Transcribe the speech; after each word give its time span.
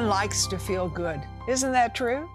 Likes 0.00 0.46
to 0.46 0.58
feel 0.58 0.88
good. 0.88 1.20
Isn't 1.46 1.72
that 1.72 1.94
true? 1.94 2.28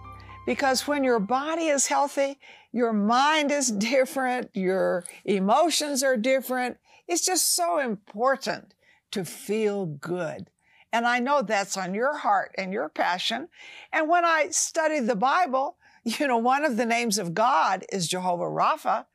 Because 0.46 0.88
when 0.88 1.04
your 1.04 1.20
body 1.20 1.68
is 1.68 1.88
healthy, 1.88 2.40
your 2.72 2.94
mind 2.94 3.52
is 3.52 3.72
different, 3.72 4.52
your 4.54 5.04
emotions 5.26 6.04
are 6.04 6.16
different. 6.16 6.78
It's 7.08 7.26
just 7.26 7.56
so 7.56 7.80
important 7.80 8.76
to 9.12 9.26
feel 9.26 9.88
good. 9.88 10.50
And 10.94 11.08
I 11.08 11.20
know 11.20 11.42
that's 11.42 11.76
on 11.76 11.94
your 11.94 12.16
heart 12.18 12.54
and 12.58 12.72
your 12.72 12.88
passion. 12.88 13.50
And 13.92 14.08
when 14.08 14.26
I 14.26 14.50
study 14.52 15.00
the 15.00 15.16
Bible, 15.16 15.78
you 16.04 16.28
know, 16.28 16.38
one 16.38 16.64
of 16.64 16.78
the 16.78 16.86
names 16.86 17.18
of 17.18 17.34
God 17.34 17.84
is 17.92 18.08
Jehovah 18.08 18.44
Rapha. 18.44 19.06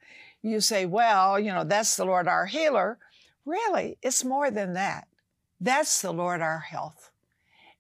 You 0.42 0.60
say, 0.60 0.86
well, 0.86 1.38
you 1.38 1.52
know, 1.52 1.64
that's 1.64 1.96
the 1.96 2.04
Lord 2.04 2.26
our 2.26 2.46
healer. 2.46 2.98
Really, 3.46 3.96
it's 4.02 4.24
more 4.24 4.50
than 4.50 4.74
that. 4.74 5.06
That's 5.60 6.02
the 6.02 6.12
Lord 6.12 6.40
our 6.40 6.58
health. 6.60 7.09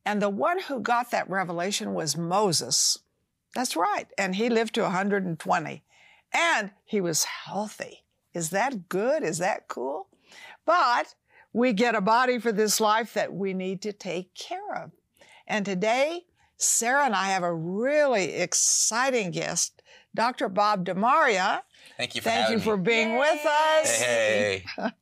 And 0.04 0.20
the 0.20 0.30
one 0.30 0.60
who 0.60 0.80
got 0.80 1.10
that 1.10 1.28
revelation 1.28 1.94
was 1.94 2.16
Moses. 2.16 2.98
That's 3.54 3.76
right. 3.76 4.06
And 4.16 4.34
he 4.34 4.48
lived 4.48 4.74
to 4.76 4.82
120 4.82 5.82
and 6.32 6.70
he 6.84 7.00
was 7.00 7.24
healthy. 7.24 8.04
Is 8.32 8.50
that 8.50 8.88
good? 8.88 9.22
Is 9.22 9.38
that 9.38 9.68
cool? 9.68 10.08
But 10.64 11.14
we 11.52 11.72
get 11.72 11.94
a 11.94 12.00
body 12.00 12.38
for 12.38 12.52
this 12.52 12.80
life 12.80 13.14
that 13.14 13.32
we 13.32 13.54
need 13.54 13.82
to 13.82 13.92
take 13.92 14.34
care 14.34 14.74
of. 14.76 14.92
And 15.46 15.64
today, 15.64 16.26
Sarah 16.56 17.06
and 17.06 17.14
I 17.14 17.26
have 17.28 17.42
a 17.42 17.52
really 17.52 18.34
exciting 18.34 19.32
guest, 19.32 19.82
Dr. 20.14 20.48
Bob 20.48 20.84
DeMaria. 20.84 21.62
Thank 21.96 22.14
you 22.14 22.20
for 22.20 22.28
Thank 22.28 22.50
you 22.50 22.58
having 22.58 22.64
for 22.64 22.76
me. 22.76 22.84
being 22.84 23.16
with 23.16 23.44
us. 23.44 24.00
Hey, 24.00 24.64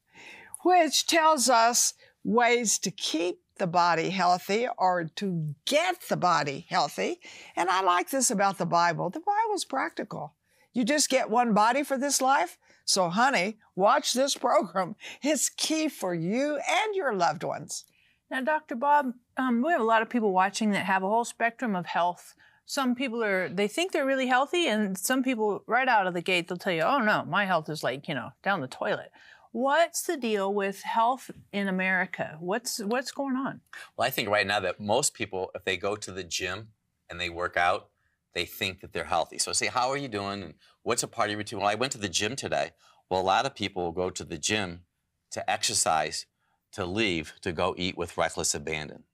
which 0.62 1.06
tells 1.06 1.50
us 1.50 1.94
ways 2.24 2.78
to 2.78 2.90
keep 2.90 3.40
the 3.58 3.66
body 3.66 4.10
healthy 4.10 4.68
or 4.78 5.04
to 5.16 5.54
get 5.66 5.96
the 6.08 6.16
body 6.16 6.66
healthy. 6.68 7.20
And 7.56 7.68
I 7.68 7.82
like 7.82 8.10
this 8.10 8.30
about 8.30 8.58
the 8.58 8.66
Bible. 8.66 9.10
The 9.10 9.20
Bible's 9.20 9.64
practical. 9.64 10.34
You 10.72 10.84
just 10.84 11.08
get 11.08 11.30
one 11.30 11.54
body 11.54 11.82
for 11.82 11.98
this 11.98 12.20
life. 12.20 12.58
So, 12.84 13.10
honey, 13.10 13.58
watch 13.76 14.12
this 14.12 14.34
program. 14.34 14.96
It's 15.22 15.48
key 15.48 15.88
for 15.88 16.14
you 16.14 16.56
and 16.56 16.94
your 16.94 17.14
loved 17.14 17.42
ones. 17.42 17.84
Now, 18.30 18.42
Dr. 18.42 18.76
Bob, 18.76 19.14
um, 19.36 19.62
we 19.62 19.72
have 19.72 19.80
a 19.80 19.84
lot 19.84 20.02
of 20.02 20.10
people 20.10 20.32
watching 20.32 20.70
that 20.70 20.84
have 20.86 21.02
a 21.02 21.08
whole 21.08 21.24
spectrum 21.24 21.74
of 21.74 21.86
health. 21.86 22.34
Some 22.66 22.94
people 22.94 23.24
are, 23.24 23.48
they 23.48 23.68
think 23.68 23.92
they're 23.92 24.06
really 24.06 24.26
healthy, 24.26 24.68
and 24.68 24.96
some 24.96 25.22
people, 25.22 25.62
right 25.66 25.88
out 25.88 26.06
of 26.06 26.12
the 26.12 26.20
gate, 26.20 26.48
they'll 26.48 26.58
tell 26.58 26.72
you, 26.72 26.82
oh 26.82 26.98
no, 26.98 27.24
my 27.26 27.46
health 27.46 27.70
is 27.70 27.82
like, 27.82 28.08
you 28.08 28.14
know, 28.14 28.30
down 28.42 28.60
the 28.60 28.68
toilet. 28.68 29.10
What's 29.52 30.02
the 30.02 30.16
deal 30.16 30.52
with 30.52 30.82
health 30.82 31.30
in 31.52 31.68
America? 31.68 32.36
What's 32.40 32.78
what's 32.78 33.10
going 33.10 33.36
on? 33.36 33.60
Well, 33.96 34.06
I 34.06 34.10
think 34.10 34.28
right 34.28 34.46
now 34.46 34.60
that 34.60 34.80
most 34.80 35.14
people, 35.14 35.50
if 35.54 35.64
they 35.64 35.76
go 35.76 35.96
to 35.96 36.12
the 36.12 36.24
gym 36.24 36.68
and 37.08 37.20
they 37.20 37.30
work 37.30 37.56
out, 37.56 37.88
they 38.34 38.44
think 38.44 38.80
that 38.80 38.92
they're 38.92 39.04
healthy. 39.04 39.38
So 39.38 39.50
I 39.50 39.54
say, 39.54 39.66
how 39.66 39.88
are 39.88 39.96
you 39.96 40.08
doing? 40.08 40.42
And 40.42 40.54
what's 40.82 41.02
a 41.02 41.08
part 41.08 41.28
of 41.28 41.32
your 41.32 41.38
routine? 41.38 41.58
Well, 41.60 41.68
I 41.68 41.74
went 41.74 41.92
to 41.92 41.98
the 41.98 42.08
gym 42.08 42.36
today. 42.36 42.72
Well, 43.10 43.20
a 43.20 43.22
lot 43.22 43.46
of 43.46 43.54
people 43.54 43.84
will 43.84 43.92
go 43.92 44.10
to 44.10 44.24
the 44.24 44.38
gym 44.38 44.82
to 45.30 45.50
exercise, 45.50 46.26
to 46.72 46.84
leave, 46.84 47.34
to 47.40 47.52
go 47.52 47.74
eat 47.78 47.96
with 47.96 48.18
reckless 48.18 48.54
abandon. 48.54 49.04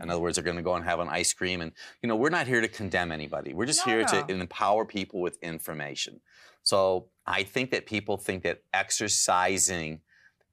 In 0.00 0.08
other 0.10 0.20
words, 0.20 0.36
they're 0.36 0.44
going 0.44 0.56
to 0.56 0.62
go 0.62 0.74
and 0.74 0.84
have 0.84 1.00
an 1.00 1.08
ice 1.08 1.32
cream. 1.32 1.60
And, 1.60 1.72
you 2.02 2.08
know, 2.08 2.16
we're 2.16 2.30
not 2.30 2.46
here 2.46 2.60
to 2.60 2.68
condemn 2.68 3.12
anybody. 3.12 3.52
We're 3.52 3.66
just 3.66 3.86
No, 3.86 3.92
here 3.92 4.02
no. 4.10 4.22
to 4.26 4.32
empower 4.34 4.84
people 4.86 5.20
with 5.20 5.38
information. 5.42 6.20
So 6.62 7.08
I 7.26 7.42
think 7.42 7.70
that 7.72 7.86
people 7.86 8.16
think 8.16 8.42
that 8.44 8.62
exercising 8.72 10.00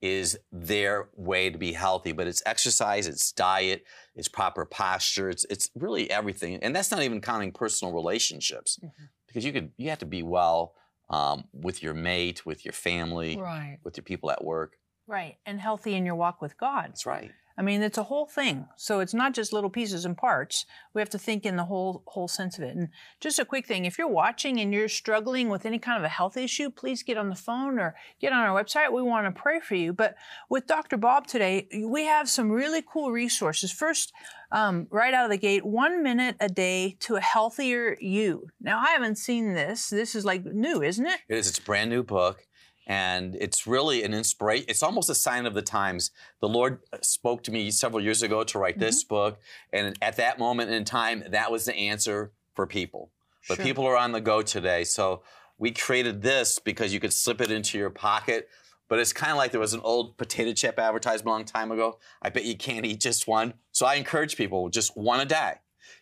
is 0.02 0.38
their 0.52 1.10
way 1.16 1.50
to 1.50 1.58
be 1.58 1.74
healthy, 1.74 2.12
but 2.14 2.26
it's 2.28 2.42
exercise, 2.46 3.06
it's 3.08 3.32
diet, 3.34 3.84
it's 4.16 4.30
proper 4.30 4.64
posture, 4.66 5.30
it's, 5.30 5.46
it's 5.50 5.70
really 5.76 6.10
everything. 6.10 6.56
And 6.58 6.74
that's 6.76 6.90
not 6.92 7.02
even 7.04 7.20
counting 7.22 7.52
personal 7.52 7.94
relationships 7.94 8.80
because 9.28 9.44
you 9.44 9.52
could, 9.52 9.72
you 9.78 9.90
have 9.90 10.00
to 10.00 10.06
be 10.06 10.24
well 10.24 10.74
um, 11.10 11.46
with 11.54 11.84
your 11.84 11.94
mate, 11.94 12.46
with 12.46 12.64
your 12.66 12.72
family, 12.74 13.36
Right. 13.38 13.80
with 13.84 13.98
your 13.98 14.04
people 14.06 14.32
at 14.32 14.44
work. 14.44 14.78
Right. 15.06 15.38
And 15.46 15.60
healthy 15.60 15.96
in 15.96 16.06
your 16.06 16.16
walk 16.16 16.42
with 16.42 16.58
God. 16.58 16.90
That's 16.90 17.06
right. 17.06 17.32
I 17.60 17.62
mean, 17.62 17.84
it's 17.84 17.98
a 17.98 18.04
whole 18.04 18.26
thing. 18.26 18.68
So 18.78 19.02
it's 19.02 19.14
not 19.14 19.34
just 19.34 19.52
little 19.52 19.70
pieces 19.70 20.06
and 20.06 20.16
parts. 20.16 20.66
We 20.94 21.02
have 21.02 21.10
to 21.10 21.20
think 21.20 21.46
in 21.46 21.58
the 21.58 21.66
whole 21.66 22.04
whole 22.08 22.30
sense 22.30 22.58
of 22.58 22.64
it. 22.64 22.74
And 22.74 22.88
just 23.20 23.38
a 23.38 23.44
quick 23.44 23.68
thing, 23.68 23.84
if 23.84 23.98
you're 23.98 24.08
watching 24.08 24.62
and 24.62 24.74
you're 24.74 24.88
struggling 24.88 25.50
with 25.50 25.66
any 25.66 25.78
kind 25.78 25.98
of 25.98 26.06
a 26.06 26.10
health 26.10 26.38
issue, 26.38 26.70
please 26.70 27.04
get 27.04 27.18
on 27.18 27.28
the 27.28 27.36
phone 27.36 27.78
or 27.78 27.96
get 28.22 28.32
on 28.32 28.40
our 28.40 28.64
website. 28.64 28.94
We 28.94 29.02
want 29.02 29.26
to 29.26 29.42
pray 29.42 29.60
for 29.60 29.76
you. 29.76 29.92
But 29.92 30.16
with 30.50 30.68
Dr. 30.68 30.96
Bob 30.96 31.28
today, 31.28 31.68
we 31.86 32.06
have 32.06 32.30
some 32.30 32.50
really 32.50 32.82
cool 32.82 33.12
resources. 33.12 33.74
First, 33.74 34.14
um, 34.54 34.88
right 34.90 35.14
out 35.14 35.26
of 35.26 35.32
the 35.32 35.38
gate, 35.38 35.66
one 35.66 36.02
minute 36.02 36.38
a 36.40 36.48
day 36.48 36.96
to 37.02 37.18
a 37.18 37.22
healthier 37.22 37.98
you. 38.00 38.48
Now, 38.62 38.80
I 38.80 38.92
haven't 38.92 39.18
seen 39.18 39.54
this. 39.54 39.90
This 39.90 40.16
is 40.16 40.24
like 40.24 40.46
new, 40.46 40.82
isn't 40.82 41.06
it? 41.06 41.20
It 41.28 41.38
is. 41.38 41.50
It's 41.50 41.60
a 41.60 41.64
brand 41.64 41.90
new 41.90 42.04
book, 42.04 42.48
and 42.90 43.36
it's 43.40 43.66
really 43.68 44.04
an 44.04 44.14
inspiration. 44.14 44.66
It's 44.68 44.84
almost 44.84 45.10
a 45.10 45.16
sign 45.16 45.46
of 45.46 45.54
the 45.54 45.62
times. 45.62 46.12
The 46.42 46.50
Lord 46.50 46.80
spoke 47.02 47.44
to 47.44 47.52
me 47.52 47.70
several 47.72 48.04
years 48.04 48.24
ago 48.24 48.44
to 48.44 48.58
write 48.60 48.80
this 48.80 49.04
Mm-hmm. 49.04 49.16
book, 49.16 49.40
and 49.72 49.96
at 50.02 50.18
that 50.18 50.40
moment 50.40 50.72
in 50.72 50.84
time, 50.84 51.24
that 51.30 51.52
was 51.52 51.66
the 51.66 51.76
answer 51.76 52.32
for 52.56 52.66
people. 52.68 53.12
But 53.48 53.56
Sure. 53.58 53.66
people 53.66 53.86
are 53.86 53.96
on 53.96 54.12
the 54.12 54.20
go 54.20 54.42
today, 54.42 54.84
so 54.84 55.22
we 55.58 55.72
created 55.72 56.22
this 56.24 56.60
because 56.60 56.92
you 56.94 57.00
could 57.00 57.14
slip 57.14 57.40
it 57.40 57.52
into 57.52 57.78
your 57.78 57.90
pocket. 57.92 58.50
But 58.88 58.98
it's 58.98 59.14
kind 59.14 59.32
of 59.32 59.38
like 59.38 59.52
there 59.52 59.60
was 59.60 59.76
an 59.76 59.82
old 59.84 60.18
potato 60.18 60.52
chip 60.52 60.80
advertisement 60.80 61.28
a 61.28 61.30
long 61.30 61.46
time 61.46 61.72
ago. 61.72 62.00
I 62.24 62.30
bet 62.30 62.44
you 62.44 62.58
can't 62.58 62.88
eat 62.88 63.00
just 63.00 63.28
one. 63.28 63.54
So 63.72 63.86
I 63.86 63.96
encourage 63.96 64.36
people 64.36 64.68
just 64.70 64.98
one 64.98 65.20
a 65.20 65.26
day. 65.26 65.54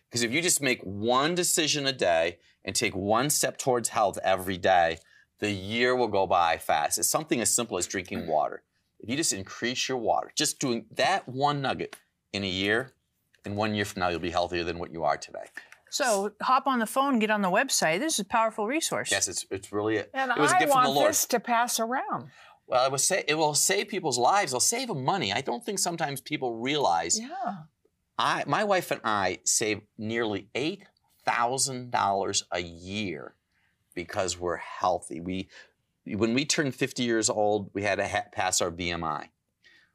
Because 0.08 0.22
if 0.22 0.32
you 0.32 0.40
just 0.40 0.62
make 0.62 0.80
one 0.82 1.34
decision 1.34 1.86
a 1.86 1.92
day 1.92 2.38
and 2.64 2.74
take 2.74 2.96
one 2.96 3.28
step 3.28 3.58
towards 3.58 3.90
health 3.90 4.18
every 4.24 4.56
day, 4.56 4.98
the 5.38 5.50
year 5.50 5.94
will 5.94 6.08
go 6.08 6.26
by 6.26 6.58
fast. 6.58 6.98
It's 6.98 7.08
something 7.08 7.40
as 7.40 7.54
simple 7.54 7.78
as 7.78 7.86
drinking 7.86 8.22
mm. 8.22 8.26
water. 8.26 8.62
If 9.00 9.08
you 9.08 9.16
just 9.16 9.32
increase 9.32 9.88
your 9.88 9.98
water, 9.98 10.32
just 10.34 10.58
doing 10.58 10.86
that 10.96 11.28
one 11.28 11.62
nugget 11.62 11.96
in 12.32 12.42
a 12.42 12.48
year, 12.48 12.92
in 13.44 13.54
one 13.54 13.74
year 13.74 13.84
from 13.84 14.00
now, 14.00 14.08
you'll 14.08 14.18
be 14.20 14.30
healthier 14.30 14.64
than 14.64 14.78
what 14.78 14.92
you 14.92 15.04
are 15.04 15.16
today. 15.16 15.44
So 15.90 16.32
hop 16.42 16.66
on 16.66 16.80
the 16.80 16.86
phone, 16.86 17.18
get 17.18 17.30
on 17.30 17.40
the 17.40 17.50
website. 17.50 18.00
This 18.00 18.14
is 18.14 18.20
a 18.20 18.24
powerful 18.24 18.66
resource. 18.66 19.10
Yes, 19.10 19.28
it's, 19.28 19.46
it's 19.50 19.72
really, 19.72 19.98
a, 19.98 20.06
And 20.12 20.30
it 20.30 20.38
was 20.38 20.52
a 20.52 20.56
I 20.56 20.58
gift 20.58 20.72
from 20.72 20.82
the 20.82 20.88
want 20.90 20.96
Lord. 20.96 21.10
this 21.10 21.24
to 21.26 21.40
pass 21.40 21.80
around. 21.80 22.30
Well, 22.66 22.84
it 22.84 22.90
will, 22.90 22.98
say, 22.98 23.24
it 23.26 23.34
will 23.34 23.54
save 23.54 23.88
people's 23.88 24.18
lives. 24.18 24.52
It'll 24.52 24.60
save 24.60 24.88
them 24.88 25.04
money. 25.04 25.32
I 25.32 25.40
don't 25.40 25.64
think 25.64 25.78
sometimes 25.78 26.20
people 26.20 26.56
realize. 26.56 27.18
Yeah. 27.18 27.54
I, 28.18 28.44
my 28.46 28.64
wife 28.64 28.90
and 28.90 29.00
I 29.04 29.38
save 29.44 29.80
nearly 29.96 30.48
eight 30.54 30.84
thousand 31.24 31.90
dollars 31.90 32.44
a 32.50 32.60
year 32.60 33.34
because 33.98 34.38
we're 34.38 34.58
healthy. 34.58 35.18
We, 35.18 35.48
when 36.06 36.32
we 36.32 36.44
turned 36.44 36.72
50 36.72 37.02
years 37.02 37.28
old, 37.28 37.68
we 37.74 37.82
had 37.82 37.96
to 37.96 38.06
ha- 38.06 38.26
pass 38.32 38.60
our 38.60 38.70
BMI, 38.70 39.26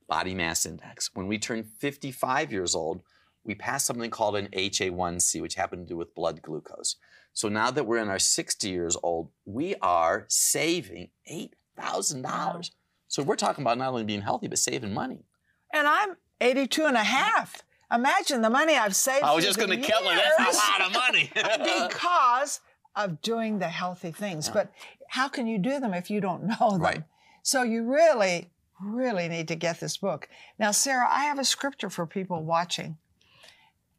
body 0.10 0.36
mass 0.36 0.66
index. 0.66 1.10
When 1.14 1.28
we 1.28 1.40
turned 1.40 1.68
55 1.80 2.52
years 2.52 2.76
old, 2.76 3.02
we 3.46 3.56
passed 3.56 3.86
something 3.86 4.10
called 4.10 4.36
an 4.36 4.50
HA1C, 4.50 5.42
which 5.42 5.56
happened 5.56 5.88
to 5.88 5.94
do 5.94 5.96
with 5.96 6.14
blood 6.14 6.42
glucose. 6.42 6.98
So 7.32 7.48
now 7.48 7.72
that 7.72 7.86
we're 7.86 8.00
in 8.00 8.10
our 8.10 8.20
60 8.20 8.70
years 8.70 8.98
old, 9.02 9.30
we 9.46 9.76
are 9.82 10.26
saving 10.28 11.12
eight 11.26 11.56
thousand 11.78 12.24
dollars. 12.24 12.72
So 13.08 13.24
we're 13.24 13.38
talking 13.38 13.64
about 13.64 13.78
not 13.78 13.88
only 13.88 14.04
being 14.04 14.22
healthy 14.22 14.50
but 14.50 14.60
saving 14.60 14.94
money. 14.94 15.24
And 15.72 15.88
I'm 15.88 16.18
82 16.42 16.86
and 16.86 16.98
a 16.98 17.04
half. 17.04 17.64
Imagine 17.92 18.42
the 18.42 18.50
money 18.50 18.76
I've 18.76 18.98
saved. 18.98 19.24
I 19.24 19.34
was 19.34 19.46
just 19.46 19.58
going 19.58 19.70
to 19.70 19.78
kill 19.78 20.04
her. 20.04 20.22
That's 20.38 20.58
a 20.58 20.60
lot 20.60 20.88
of 20.88 20.94
money. 20.94 21.32
because 21.36 22.60
of 22.96 23.22
doing 23.22 23.60
the 23.60 23.70
healthy 23.70 24.12
things. 24.12 24.50
But 24.50 24.72
how 25.08 25.28
can 25.28 25.48
you 25.48 25.58
do 25.58 25.80
them 25.80 25.94
if 25.94 26.10
you 26.10 26.22
don't 26.22 26.44
know 26.60 26.72
them? 26.72 26.82
Right. 26.82 27.04
So 27.42 27.64
you 27.64 27.84
really, 27.84 28.50
really 28.82 29.28
need 29.28 29.48
to 29.50 29.56
get 29.56 29.80
this 29.80 29.98
book. 29.98 30.30
Now, 30.58 30.72
Sarah, 30.72 31.08
I 31.10 31.26
have 31.26 31.40
a 31.40 31.46
scripture 31.46 31.90
for 31.90 32.06
people 32.06 32.44
watching. 32.44 32.98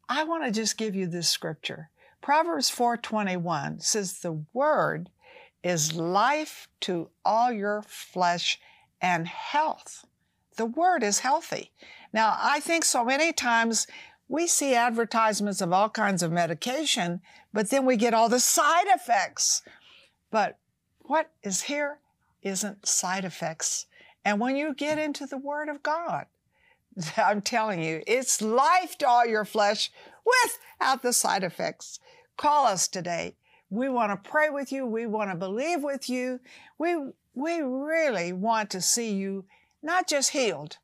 I 0.07 0.23
want 0.23 0.45
to 0.45 0.51
just 0.51 0.77
give 0.77 0.95
you 0.95 1.07
this 1.07 1.29
scripture. 1.29 1.89
Proverbs 2.21 2.69
4:21 2.71 3.81
says 3.83 4.19
the 4.19 4.43
word 4.53 5.09
is 5.63 5.95
life 5.95 6.67
to 6.81 7.09
all 7.23 7.51
your 7.51 7.83
flesh 7.83 8.59
and 9.01 9.27
health. 9.27 10.05
The 10.57 10.65
word 10.65 11.03
is 11.03 11.19
healthy. 11.19 11.71
Now, 12.13 12.37
I 12.39 12.59
think 12.59 12.85
so 12.85 13.03
many 13.03 13.33
times 13.33 13.87
we 14.27 14.47
see 14.47 14.73
advertisements 14.73 15.61
of 15.61 15.71
all 15.71 15.89
kinds 15.89 16.23
of 16.23 16.31
medication, 16.31 17.21
but 17.53 17.69
then 17.69 17.85
we 17.85 17.95
get 17.95 18.13
all 18.13 18.29
the 18.29 18.39
side 18.39 18.87
effects. 18.87 19.61
But 20.31 20.57
what 20.99 21.31
is 21.43 21.63
here 21.63 21.99
isn't 22.41 22.87
side 22.87 23.25
effects. 23.25 23.87
And 24.23 24.39
when 24.39 24.55
you 24.55 24.73
get 24.73 24.97
into 24.97 25.25
the 25.27 25.37
Word 25.37 25.69
of 25.69 25.83
God, 25.83 26.25
I'm 27.17 27.41
telling 27.41 27.81
you, 27.81 28.01
it's 28.07 28.41
life 28.41 28.97
to 28.99 29.07
all 29.07 29.25
your 29.25 29.45
flesh 29.45 29.91
without 30.25 31.03
the 31.03 31.13
side 31.13 31.43
effects. 31.43 31.99
Call 32.37 32.65
us 32.65 32.87
today. 32.87 33.35
We 33.69 33.89
want 33.89 34.11
to 34.11 34.29
pray 34.29 34.49
with 34.49 34.71
you. 34.71 34.85
We 34.85 35.05
want 35.05 35.31
to 35.31 35.35
believe 35.35 35.83
with 35.83 36.09
you. 36.09 36.39
We, 36.77 36.95
we 37.33 37.61
really 37.61 38.33
want 38.33 38.69
to 38.71 38.81
see 38.81 39.13
you 39.13 39.45
not 39.81 40.07
just 40.07 40.31
healed, 40.31 40.77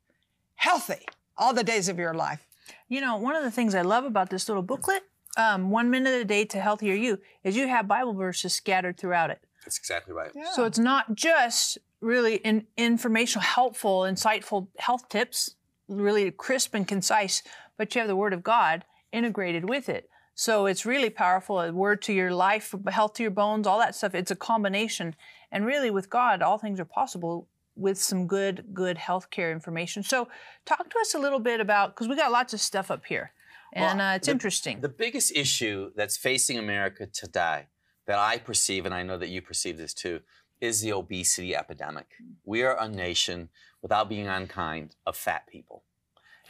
healthy 0.54 1.06
all 1.36 1.54
the 1.54 1.64
days 1.64 1.88
of 1.88 1.98
your 1.98 2.14
life. 2.14 2.46
You 2.92 3.00
know, 3.00 3.16
one 3.16 3.34
of 3.34 3.42
the 3.42 3.50
things 3.50 3.74
I 3.74 3.80
love 3.80 4.04
about 4.04 4.28
this 4.28 4.50
little 4.50 4.62
booklet, 4.62 5.04
um, 5.38 5.70
One 5.70 5.88
Minute 5.88 6.12
a 6.12 6.26
Day 6.26 6.44
to 6.44 6.60
Healthier 6.60 6.92
You, 6.92 7.20
is 7.42 7.56
you 7.56 7.66
have 7.66 7.88
Bible 7.88 8.12
verses 8.12 8.52
scattered 8.52 8.98
throughout 8.98 9.30
it. 9.30 9.42
That's 9.64 9.78
exactly 9.78 10.12
right. 10.12 10.30
Yeah. 10.34 10.52
So 10.52 10.66
it's 10.66 10.78
not 10.78 11.14
just 11.14 11.78
really 12.02 12.34
in, 12.34 12.66
informational, 12.76 13.44
helpful, 13.44 14.00
insightful 14.00 14.66
health 14.76 15.08
tips, 15.08 15.54
really 15.88 16.30
crisp 16.32 16.74
and 16.74 16.86
concise, 16.86 17.42
but 17.78 17.94
you 17.94 18.00
have 18.00 18.08
the 18.08 18.14
Word 18.14 18.34
of 18.34 18.42
God 18.42 18.84
integrated 19.10 19.70
with 19.70 19.88
it. 19.88 20.10
So 20.34 20.66
it's 20.66 20.84
really 20.84 21.08
powerful. 21.08 21.60
A 21.60 21.72
word 21.72 22.02
to 22.02 22.12
your 22.12 22.34
life, 22.34 22.74
health 22.88 23.14
to 23.14 23.22
your 23.22 23.30
bones, 23.30 23.66
all 23.66 23.78
that 23.78 23.94
stuff. 23.94 24.14
It's 24.14 24.30
a 24.30 24.36
combination. 24.36 25.16
And 25.50 25.64
really, 25.64 25.90
with 25.90 26.10
God, 26.10 26.42
all 26.42 26.58
things 26.58 26.78
are 26.78 26.84
possible 26.84 27.48
with 27.76 27.98
some 27.98 28.26
good, 28.26 28.66
good 28.72 28.96
healthcare 28.98 29.50
information. 29.52 30.02
So 30.02 30.28
talk 30.66 30.88
to 30.90 30.98
us 31.00 31.14
a 31.14 31.18
little 31.18 31.38
bit 31.40 31.60
about, 31.60 31.94
because 31.94 32.08
we 32.08 32.16
got 32.16 32.30
lots 32.30 32.52
of 32.52 32.60
stuff 32.60 32.90
up 32.90 33.04
here. 33.06 33.32
And 33.74 33.98
Well, 33.98 34.12
uh, 34.12 34.16
it's 34.16 34.26
the- 34.26 34.32
interesting. 34.32 34.80
The 34.80 34.88
biggest 34.88 35.32
issue 35.34 35.92
that's 35.96 36.16
facing 36.16 36.58
America 36.58 37.06
today, 37.06 37.68
that 38.06 38.18
I 38.18 38.38
perceive, 38.38 38.84
and 38.84 38.94
I 38.94 39.02
know 39.02 39.16
that 39.16 39.28
you 39.28 39.40
perceive 39.40 39.78
this 39.78 39.94
too, 39.94 40.20
is 40.60 40.80
the 40.80 40.92
obesity 40.92 41.56
epidemic. 41.56 42.06
We 42.44 42.62
are 42.62 42.78
a 42.78 42.88
nation, 42.88 43.48
without 43.80 44.08
being 44.08 44.28
unkind, 44.28 44.96
of 45.06 45.16
fat 45.16 45.46
people. 45.46 45.84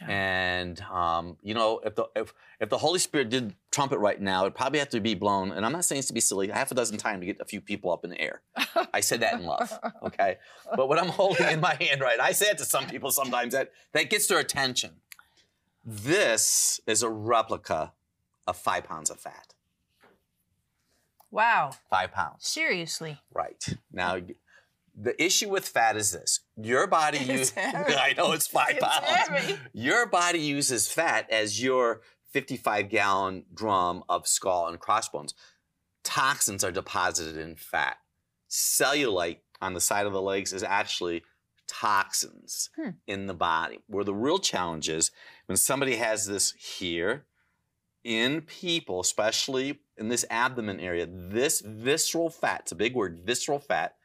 And 0.07 0.79
um, 0.81 1.37
you 1.41 1.53
know, 1.53 1.79
if 1.83 1.95
the 1.95 2.05
if 2.15 2.33
if 2.59 2.69
the 2.69 2.77
Holy 2.77 2.99
Spirit 2.99 3.29
did 3.29 3.55
trumpet 3.71 3.99
right 3.99 4.19
now, 4.19 4.41
it'd 4.41 4.55
probably 4.55 4.79
have 4.79 4.89
to 4.89 4.99
be 4.99 5.15
blown. 5.15 5.51
And 5.51 5.65
I'm 5.65 5.71
not 5.71 5.85
saying 5.85 5.99
this 5.99 6.07
to 6.07 6.13
be 6.13 6.19
silly, 6.19 6.47
half 6.49 6.71
a 6.71 6.75
dozen 6.75 6.97
times 6.97 7.21
to 7.21 7.25
get 7.25 7.39
a 7.39 7.45
few 7.45 7.61
people 7.61 7.91
up 7.91 8.03
in 8.03 8.09
the 8.09 8.19
air. 8.21 8.41
I 8.93 8.99
said 9.01 9.21
that 9.21 9.35
in 9.39 9.45
love, 9.45 9.71
okay? 10.03 10.37
But 10.75 10.89
what 10.89 10.99
I'm 10.99 11.09
holding 11.09 11.47
in 11.49 11.59
my 11.59 11.75
hand 11.79 12.01
right, 12.01 12.19
I 12.19 12.31
say 12.31 12.47
it 12.47 12.57
to 12.59 12.65
some 12.65 12.85
people 12.87 13.11
sometimes 13.11 13.53
that 13.53 13.71
that 13.93 14.09
gets 14.09 14.27
their 14.27 14.39
attention. 14.39 15.01
This 15.85 16.79
is 16.87 17.03
a 17.03 17.09
replica 17.09 17.93
of 18.47 18.55
five 18.57 18.83
pounds 18.85 19.09
of 19.09 19.19
fat. 19.19 19.53
wow. 21.31 21.71
Five 21.89 22.11
pounds. 22.11 22.47
Seriously. 22.47 23.19
Right. 23.33 23.75
Now, 23.91 24.17
the 24.95 25.21
issue 25.23 25.49
with 25.49 25.67
fat 25.67 25.97
is 25.97 26.11
this. 26.11 26.41
Your 26.55 26.87
body 26.87 27.17
uses. 27.19 27.53
I 27.57 28.13
know 28.17 28.31
it's 28.33 28.47
five 28.47 28.71
It's 28.77 28.85
pounds. 28.85 29.05
heavy. 29.07 29.57
Your 29.73 30.05
body 30.05 30.39
uses 30.39 30.87
fat 30.91 31.29
as 31.31 31.61
your 31.61 32.01
55 32.31 32.89
gallon 32.89 33.45
drum 33.53 34.03
of 34.09 34.27
skull 34.27 34.67
and 34.67 34.79
crossbones. 34.79 35.33
Toxins 36.03 36.63
are 36.63 36.71
deposited 36.71 37.37
in 37.37 37.55
fat. 37.55 37.97
Cellulite 38.49 39.39
on 39.61 39.73
the 39.73 39.81
side 39.81 40.05
of 40.05 40.13
the 40.13 40.21
legs 40.21 40.53
is 40.53 40.63
actually 40.63 41.23
toxins 41.67 42.69
Hmm. 42.75 42.89
in 43.07 43.27
the 43.27 43.33
body. 43.33 43.79
Where 43.87 44.03
the 44.03 44.13
real 44.13 44.37
challenge 44.39 44.89
is 44.89 45.11
when 45.47 45.57
somebody 45.57 45.95
has 45.95 46.25
this 46.27 46.51
here, 46.53 47.25
in 48.03 48.41
people, 48.41 48.99
especially 48.99 49.79
in 49.97 50.09
this 50.09 50.25
abdomen 50.29 50.79
area, 50.81 51.07
this 51.09 51.61
visceral 51.61 52.29
fat, 52.29 52.61
it's 52.63 52.71
a 52.73 52.75
big 52.75 52.93
word, 52.95 53.21
visceral 53.23 53.59
fat, 53.59 53.95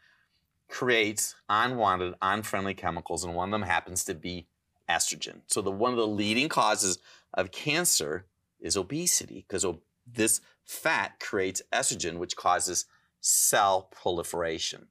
creates 0.69 1.35
unwanted, 1.49 2.15
unfriendly 2.21 2.75
chemicals, 2.75 3.25
and 3.25 3.35
one 3.35 3.49
of 3.49 3.53
them 3.53 3.69
happens 3.69 4.05
to 4.05 4.15
be 4.15 4.47
estrogen. 4.89 5.41
So 5.47 5.61
the 5.61 5.71
one 5.71 5.93
of 5.93 5.99
the 5.99 6.07
leading 6.07 6.49
causes 6.49 6.99
of 7.35 7.51
cancer 7.51 8.27
is 8.61 8.77
obesity 8.77 9.45
because 9.47 9.67
this 10.07 10.41
fat 10.65 11.21
creates 11.21 11.63
estrogen, 11.73 12.19
which 12.19 12.37
causes 12.37 12.87
cell 13.21 13.89
proliferation. 13.91 14.89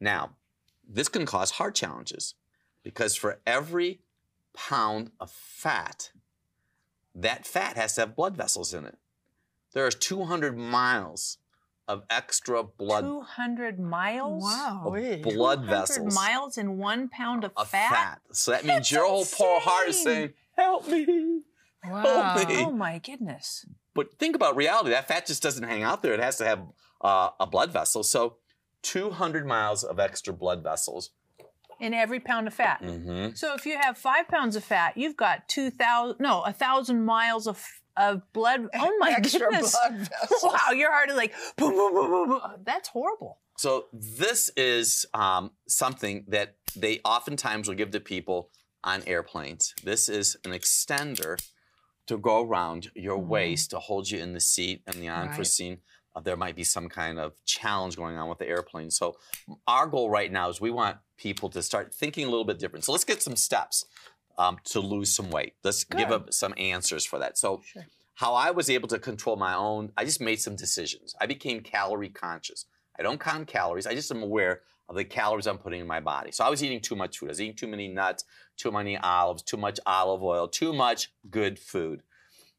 Now, 0.00 0.36
this 0.88 1.08
can 1.08 1.26
cause 1.26 1.52
heart 1.52 1.74
challenges 1.74 2.34
because 2.82 3.14
for 3.14 3.40
every 3.46 4.00
pound 4.54 5.12
of 5.20 5.30
fat, 5.30 6.10
that 7.14 7.46
fat 7.46 7.76
has 7.76 7.94
to 7.94 8.02
have 8.02 8.16
blood 8.16 8.36
vessels 8.36 8.74
in 8.74 8.84
it. 8.84 8.98
There 9.72 9.86
are 9.86 9.90
200 9.90 10.56
miles 10.56 11.38
of 11.88 12.02
extra 12.10 12.62
blood 12.62 13.02
200 13.02 13.78
miles? 13.78 14.42
Wow. 14.42 14.82
of 14.86 15.22
blood 15.22 15.62
200 15.62 15.66
vessels 15.66 16.14
miles 16.14 16.58
in 16.58 16.78
one 16.78 17.08
pound 17.08 17.44
of, 17.44 17.52
of 17.56 17.68
fat? 17.68 17.90
fat. 17.90 18.20
So 18.32 18.50
that 18.52 18.64
means 18.64 18.78
That's 18.78 18.92
your 18.92 19.06
whole 19.06 19.24
poor 19.24 19.60
heart 19.60 19.88
is 19.88 20.02
saying, 20.02 20.32
"Help 20.56 20.88
me." 20.88 21.42
Wow. 21.84 22.34
me. 22.36 22.44
Oh 22.64 22.70
my 22.70 22.98
goodness. 22.98 23.66
But 23.94 24.18
think 24.18 24.36
about 24.36 24.56
reality. 24.56 24.90
That 24.90 25.08
fat 25.08 25.26
just 25.26 25.42
doesn't 25.42 25.64
hang 25.64 25.82
out 25.82 26.02
there. 26.02 26.14
It 26.14 26.20
has 26.20 26.38
to 26.38 26.44
have 26.44 26.60
uh, 27.00 27.30
a 27.40 27.46
blood 27.46 27.72
vessel. 27.72 28.02
So 28.02 28.36
200 28.82 29.46
miles 29.46 29.84
of 29.84 29.98
extra 29.98 30.32
blood 30.32 30.62
vessels. 30.62 31.10
In 31.80 31.94
every 31.94 32.20
pound 32.20 32.46
of 32.46 32.54
fat. 32.54 32.80
hmm 32.80 33.30
So 33.34 33.54
if 33.54 33.66
you 33.66 33.76
have 33.80 33.98
five 33.98 34.28
pounds 34.28 34.54
of 34.54 34.62
fat, 34.62 34.96
you've 34.96 35.16
got 35.16 35.48
2,000, 35.48 36.20
no, 36.20 36.42
a 36.42 36.52
thousand 36.52 37.04
miles 37.04 37.46
of, 37.48 37.81
of 37.96 38.22
blood. 38.32 38.68
Oh 38.74 38.92
my 38.98 39.12
Extra 39.16 39.40
goodness. 39.50 39.76
blood. 39.80 40.08
Wow, 40.42 40.72
your 40.72 40.90
heart 40.92 41.10
is 41.10 41.16
like 41.16 41.32
boom, 41.56 41.74
boom, 41.74 41.92
boom, 41.94 42.10
boom, 42.10 42.28
boom. 42.28 42.40
That's 42.64 42.88
horrible. 42.88 43.38
So 43.58 43.86
this 43.92 44.50
is 44.56 45.06
um, 45.14 45.50
something 45.68 46.24
that 46.28 46.56
they 46.74 47.00
oftentimes 47.04 47.68
will 47.68 47.74
give 47.74 47.90
to 47.92 48.00
people 48.00 48.50
on 48.82 49.02
airplanes. 49.06 49.74
This 49.84 50.08
is 50.08 50.36
an 50.44 50.52
extender 50.52 51.38
to 52.06 52.18
go 52.18 52.42
around 52.42 52.90
your 52.94 53.18
Mhm. 53.18 53.26
waist 53.28 53.70
to 53.70 53.78
hold 53.78 54.10
you 54.10 54.18
in 54.18 54.32
the 54.32 54.40
seat 54.40 54.82
and 54.86 54.96
the 54.96 55.08
Right. 55.08 55.22
unforeseen. 55.28 55.82
Uh, 56.16 56.20
there 56.20 56.36
might 56.36 56.56
be 56.56 56.64
some 56.64 56.88
kind 56.88 57.18
of 57.18 57.32
challenge 57.44 57.96
going 57.96 58.16
on 58.16 58.28
with 58.28 58.38
the 58.38 58.46
airplane. 58.46 58.90
So 58.90 59.16
our 59.66 59.86
goal 59.86 60.10
right 60.10 60.30
now 60.32 60.48
is 60.48 60.60
we 60.60 60.70
want 60.70 60.98
people 61.16 61.48
to 61.50 61.62
start 61.62 61.94
thinking 61.94 62.26
a 62.26 62.30
little 62.30 62.44
bit 62.44 62.58
different. 62.58 62.84
So 62.84 62.92
let's 62.92 63.04
get 63.04 63.22
some 63.22 63.36
steps 63.36 63.84
um, 64.38 64.58
to 64.64 64.80
lose 64.80 65.14
some 65.14 65.30
weight. 65.30 65.54
Let's 65.62 65.84
give 65.84 66.10
up 66.10 66.32
some 66.32 66.54
answers 66.56 67.04
for 67.04 67.18
that. 67.18 67.38
So 67.38 67.62
Sure. 67.64 67.86
how 68.14 68.34
I 68.34 68.50
was 68.50 68.68
able 68.70 68.88
to 68.88 68.98
control 68.98 69.36
my 69.36 69.54
own, 69.54 69.92
I 69.96 70.04
just 70.04 70.20
made 70.20 70.40
some 70.40 70.56
decisions. 70.56 71.14
I 71.20 71.26
became 71.26 71.60
calorie 71.60 72.08
conscious. 72.08 72.66
I 72.98 73.02
don't 73.02 73.20
count 73.20 73.46
calories. 73.48 73.86
I 73.86 73.94
just 73.94 74.10
am 74.10 74.22
aware 74.22 74.60
of 74.88 74.96
the 74.96 75.04
calories 75.04 75.46
I'm 75.46 75.58
putting 75.58 75.80
in 75.80 75.86
my 75.86 76.00
body. 76.00 76.32
So 76.32 76.44
I 76.44 76.50
was 76.50 76.62
eating 76.62 76.80
too 76.80 76.96
much 76.96 77.18
food. 77.18 77.28
I 77.28 77.30
was 77.30 77.40
eating 77.40 77.56
too 77.56 77.68
many 77.68 77.88
nuts, 77.88 78.24
too 78.56 78.70
many 78.70 78.96
olives, 78.98 79.42
too 79.42 79.56
much 79.56 79.80
olive 79.86 80.22
oil, 80.22 80.48
too 80.48 80.72
much 80.72 81.10
good 81.30 81.58
food. 81.58 82.02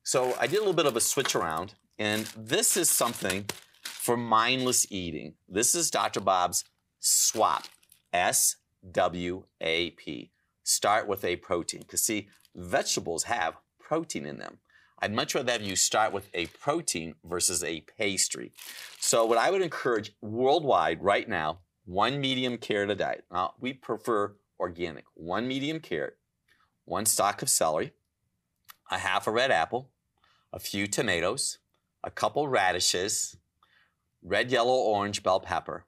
So 0.03 0.35
I 0.39 0.47
did 0.47 0.57
a 0.57 0.59
little 0.59 0.73
bit 0.73 0.85
of 0.85 0.95
a 0.95 1.01
switch 1.01 1.35
around, 1.35 1.75
and 1.99 2.25
this 2.35 2.75
is 2.75 2.89
something 2.89 3.45
for 3.83 4.17
mindless 4.17 4.91
eating. 4.91 5.35
This 5.47 5.75
is 5.75 5.91
Dr. 5.91 6.19
Bob's 6.19 6.63
SWAP, 6.99 7.65
S 8.11 8.55
W 8.91 9.43
A 9.61 9.91
P. 9.91 10.31
Start 10.63 11.07
with 11.07 11.23
a 11.23 11.35
protein. 11.37 11.81
Because, 11.81 12.03
see, 12.03 12.29
vegetables 12.55 13.23
have 13.23 13.57
protein 13.79 14.25
in 14.25 14.37
them. 14.37 14.59
I'd 14.99 15.13
much 15.13 15.35
rather 15.35 15.51
have 15.51 15.61
you 15.61 15.75
start 15.75 16.13
with 16.13 16.29
a 16.33 16.45
protein 16.47 17.15
versus 17.25 17.63
a 17.63 17.81
pastry. 17.81 18.53
So, 18.99 19.25
what 19.25 19.37
I 19.37 19.51
would 19.51 19.61
encourage 19.61 20.15
worldwide 20.21 21.03
right 21.03 21.27
now, 21.27 21.59
one 21.85 22.21
medium 22.21 22.57
carrot 22.57 22.89
a 22.89 22.95
day. 22.95 23.21
Now, 23.29 23.53
we 23.59 23.73
prefer 23.73 24.35
organic. 24.59 25.03
One 25.13 25.47
medium 25.47 25.79
carrot, 25.79 26.17
one 26.85 27.05
stalk 27.05 27.41
of 27.41 27.49
celery, 27.49 27.91
a 28.89 28.97
half 28.97 29.27
a 29.27 29.31
red 29.31 29.51
apple, 29.51 29.89
a 30.53 30.59
few 30.59 30.87
tomatoes, 30.87 31.57
a 32.03 32.11
couple 32.11 32.47
radishes, 32.47 33.35
red, 34.21 34.51
yellow, 34.51 34.73
orange 34.73 35.23
bell 35.23 35.39
pepper. 35.39 35.85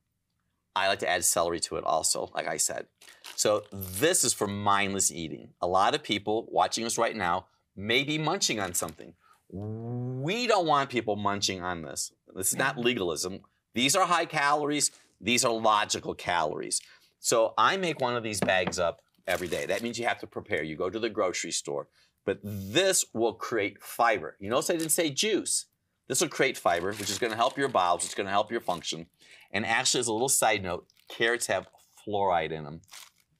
I 0.75 0.87
like 0.87 0.99
to 0.99 1.09
add 1.09 1.23
celery 1.23 1.59
to 1.61 1.77
it 1.77 1.83
also, 1.85 2.29
like 2.35 2.47
I 2.47 2.57
said. 2.57 2.87
So 3.35 3.63
this 3.71 4.23
is 4.23 4.33
for 4.33 4.47
mindless 4.47 5.11
eating. 5.11 5.49
A 5.61 5.67
lot 5.67 5.95
of 5.95 6.03
people 6.03 6.47
watching 6.49 6.85
us 6.85 6.97
right 6.97 7.15
now 7.15 7.47
may 7.75 8.03
be 8.03 8.17
munching 8.17 8.59
on 8.59 8.73
something. 8.73 9.13
We 9.49 10.47
don't 10.47 10.67
want 10.67 10.89
people 10.89 11.15
munching 11.15 11.61
on 11.61 11.81
this. 11.81 12.11
This 12.35 12.51
is 12.51 12.57
not 12.57 12.77
legalism. 12.77 13.41
These 13.73 13.95
are 13.95 14.05
high 14.05 14.25
calories. 14.25 14.91
These 15.21 15.45
are 15.45 15.53
logical 15.53 16.13
calories. 16.13 16.81
So 17.19 17.53
I 17.57 17.77
make 17.77 18.01
one 18.01 18.15
of 18.15 18.23
these 18.23 18.39
bags 18.39 18.77
up 18.79 19.01
every 19.27 19.47
day. 19.47 19.65
That 19.65 19.81
means 19.81 19.97
you 19.97 20.05
have 20.05 20.19
to 20.19 20.27
prepare. 20.27 20.63
You 20.63 20.75
go 20.75 20.89
to 20.89 20.99
the 20.99 21.09
grocery 21.09 21.51
store. 21.51 21.87
But 22.25 22.39
this 22.43 23.05
will 23.13 23.33
create 23.33 23.81
fiber. 23.81 24.35
You 24.39 24.49
notice 24.49 24.69
I 24.71 24.77
didn't 24.77 24.91
say 24.91 25.09
juice. 25.09 25.65
This 26.07 26.21
will 26.21 26.29
create 26.29 26.57
fiber, 26.57 26.91
which 26.93 27.09
is 27.09 27.17
going 27.17 27.31
to 27.31 27.37
help 27.37 27.57
your 27.57 27.67
bowels, 27.67 28.05
It's 28.05 28.13
going 28.13 28.25
to 28.25 28.31
help 28.31 28.51
your 28.51 28.61
function. 28.61 29.07
And 29.55 29.65
actually, 29.65 30.01
as 30.01 30.07
a 30.07 30.13
little 30.13 30.27
side 30.27 30.61
note, 30.61 30.85
carrots 31.07 31.47
have 31.47 31.67
fluoride 32.05 32.51
in 32.51 32.65
them. 32.65 32.81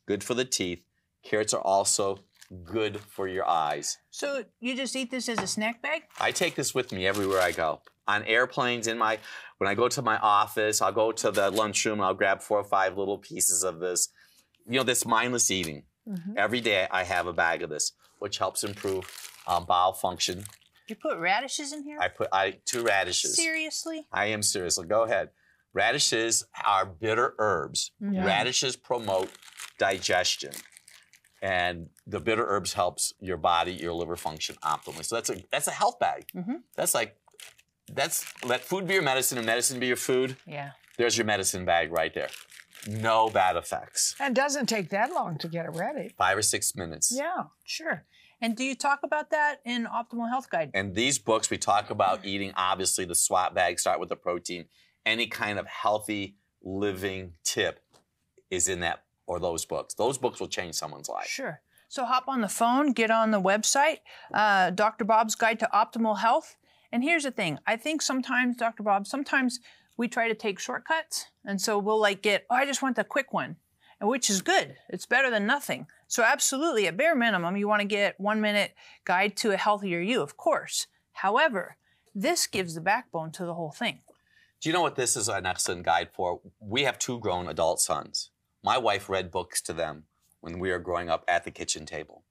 Good 0.08 0.24
for 0.24 0.34
the 0.34 0.46
teeth. 0.46 0.82
Carrots 1.24 1.54
are 1.54 1.62
also 1.62 2.20
good 2.64 3.02
for 3.02 3.28
your 3.28 3.46
eyes. 3.46 3.98
So 4.12 4.46
you 4.62 4.78
just 4.78 4.96
eat 4.96 5.12
this 5.12 5.28
as 5.28 5.40
a 5.40 5.48
snack 5.48 5.82
bag? 5.82 6.04
I 6.18 6.32
take 6.32 6.56
this 6.56 6.74
with 6.74 6.94
me 6.94 7.06
everywhere 7.06 7.42
I 7.42 7.52
go. 7.52 7.82
On 8.08 8.24
airplanes, 8.24 8.88
in 8.88 8.98
my 8.98 9.20
when 9.58 9.68
I 9.68 9.74
go 9.76 9.90
to 9.90 10.02
my 10.02 10.18
office, 10.20 10.82
I'll 10.82 10.94
go 10.94 11.12
to 11.12 11.32
the 11.32 11.52
lunchroom 11.52 12.00
and 12.00 12.06
I'll 12.06 12.14
grab 12.14 12.42
four 12.42 12.60
or 12.60 12.64
five 12.64 12.98
little 12.98 13.18
pieces 13.18 13.64
of 13.64 13.80
this. 13.80 14.08
You 14.66 14.78
know, 14.78 14.84
this 14.84 15.06
mindless 15.06 15.52
eating. 15.52 15.84
Mhm. 16.08 16.38
Every 16.38 16.62
day 16.62 16.88
I 16.92 17.04
have 17.04 17.28
a 17.28 17.34
bag 17.34 17.62
of 17.62 17.70
this, 17.70 17.92
which 18.20 18.38
helps 18.38 18.64
improve 18.64 19.06
um, 19.48 19.66
bowel 19.66 19.92
function. 19.94 20.46
You 20.88 20.96
put 20.96 21.18
radishes 21.18 21.74
in 21.74 21.84
here? 21.84 21.98
I 22.00 22.08
put 22.08 22.30
I 22.32 22.60
two 22.64 22.84
radishes. 22.84 23.36
Seriously? 23.36 24.08
I 24.14 24.28
am 24.28 24.44
serious. 24.44 24.78
Go 24.78 25.04
ahead. 25.04 25.32
Radishes 25.76 26.44
are 26.66 26.86
bitter 26.86 27.36
herbs. 27.38 27.92
Yeah. 28.00 28.26
Radishes 28.26 28.76
promote 28.78 29.30
digestion. 29.78 30.54
and 31.42 31.90
the 32.08 32.20
bitter 32.20 32.46
herbs 32.48 32.74
helps 32.74 33.14
your 33.20 33.38
body, 33.38 33.74
your 33.74 33.94
liver 33.94 34.16
function 34.16 34.56
optimally. 34.64 35.06
So 35.06 35.16
that's 35.16 35.30
a 35.30 35.44
that's 35.52 35.68
a 35.68 35.72
health 35.82 36.00
bag. 36.00 36.26
Mhm. 36.34 36.62
That's 36.76 36.96
like 36.96 37.18
that's 37.92 38.26
let 38.44 38.62
food 38.62 38.88
be 38.88 38.94
your 38.96 39.04
medicine 39.04 39.38
and 39.38 39.46
medicine 39.46 39.80
be 39.80 39.86
your 39.88 39.98
food. 39.98 40.38
Yeah. 40.48 40.72
There's 40.98 41.18
your 41.18 41.26
medicine 41.26 41.64
bag 41.66 41.92
right 41.92 42.14
there. 42.14 42.30
No 42.88 43.30
bad 43.30 43.58
effects. 43.58 44.16
And 44.20 44.36
doesn't 44.36 44.68
take 44.68 44.90
that 44.90 45.12
long 45.12 45.38
to 45.40 45.48
get 45.48 45.66
it 45.66 45.74
ready. 45.76 46.16
Five 46.18 46.38
or 46.38 46.42
six 46.42 46.74
minutes. 46.76 47.12
Yeah. 47.14 47.44
Sure. 47.66 48.06
And 48.42 48.56
do 48.56 48.64
you 48.64 48.76
talk 48.76 49.00
about 49.04 49.30
that 49.32 49.60
in 49.66 49.86
Optimal 49.86 50.30
Health 50.30 50.50
Guide? 50.50 50.72
And 50.74 50.96
these 50.96 51.20
books, 51.20 51.50
we 51.50 51.58
talk 51.58 51.90
about 51.90 52.26
eating, 52.26 52.54
obviously, 52.56 53.06
the 53.06 53.16
SWAP 53.16 53.54
bag, 53.54 53.80
start 53.80 54.00
with 54.00 54.10
the 54.10 54.16
protein. 54.18 54.66
Any 55.06 55.28
kind 55.28 55.60
of 55.60 55.68
healthy 55.68 56.38
living 56.64 57.34
tip 57.44 57.82
is 58.50 58.68
in 58.68 58.80
that 58.82 59.04
or 59.28 59.40
those 59.40 59.66
books. 59.66 59.94
Those 59.94 60.18
books 60.18 60.40
will 60.40 60.48
change 60.48 60.76
someone's 60.76 61.10
life. 61.10 61.28
Sure. 61.28 61.62
So 61.88 62.06
hop 62.06 62.28
on 62.28 62.42
the 62.42 62.50
phone, 62.50 62.92
get 62.92 63.12
on 63.12 63.32
the 63.32 63.42
website, 63.42 64.00
uh, 64.34 64.72
Dr. 64.72 65.06
Bob's 65.06 65.36
Guide 65.36 65.60
to 65.60 65.70
Optimal 65.74 66.20
Health. 66.20 66.58
And 66.92 67.04
here's 67.04 67.24
the 67.24 67.32
thing 67.32 67.60
I 67.66 67.76
think 67.78 68.02
sometimes, 68.02 68.58
Dr. 68.58 68.84
Bob, 68.84 69.08
sometimes 69.08 69.60
we 69.98 70.08
try 70.08 70.28
to 70.28 70.36
take 70.36 70.60
shortcuts. 70.60 71.28
And 71.46 71.62
so 71.62 71.80
we'll 71.80 72.00
like 72.00 72.22
get, 72.22 72.46
oh, 72.50 72.56
I 72.56 72.66
just 72.66 72.82
want 72.82 72.96
the 72.96 73.04
quick 73.04 73.34
one, 73.34 73.58
and 74.00 74.10
which 74.10 74.30
is 74.30 74.42
good. 74.42 74.76
It's 74.90 75.06
better 75.06 75.30
than 75.30 75.46
nothing. 75.46 75.88
So, 76.08 76.24
absolutely, 76.24 76.88
at 76.88 76.98
bare 76.98 77.16
minimum, 77.16 77.58
you 77.58 77.68
want 77.68 77.82
to 77.82 77.88
get 77.88 78.20
one 78.20 78.42
minute 78.42 78.74
guide 79.06 79.36
to 79.38 79.52
a 79.52 79.58
healthier 79.58 80.00
you, 80.00 80.22
of 80.22 80.38
course. 80.38 80.88
However, 81.14 81.78
this 82.14 82.46
gives 82.48 82.76
the 82.76 82.82
backbone 82.82 83.32
to 83.34 83.46
the 83.46 83.54
whole 83.56 83.72
thing. 83.72 84.02
Do 84.62 84.70
you 84.70 84.74
know 84.74 84.82
what 84.82 84.96
this 84.96 85.16
is 85.16 85.30
an 85.30 85.46
excellent 85.46 85.84
guide 85.84 86.10
for? 86.12 86.42
We 86.60 86.84
have 86.84 86.98
two 86.98 87.20
grown 87.20 87.48
adult 87.48 87.80
sons. 87.80 88.32
My 88.64 88.78
wife 88.78 89.10
read 89.10 89.30
books 89.30 89.62
to 89.62 89.74
them 89.74 90.06
when 90.42 90.60
we 90.60 90.72
were 90.72 90.80
growing 90.80 91.10
up 91.10 91.24
at 91.28 91.44
the 91.44 91.52
kitchen 91.52 91.86
table. 91.86 92.24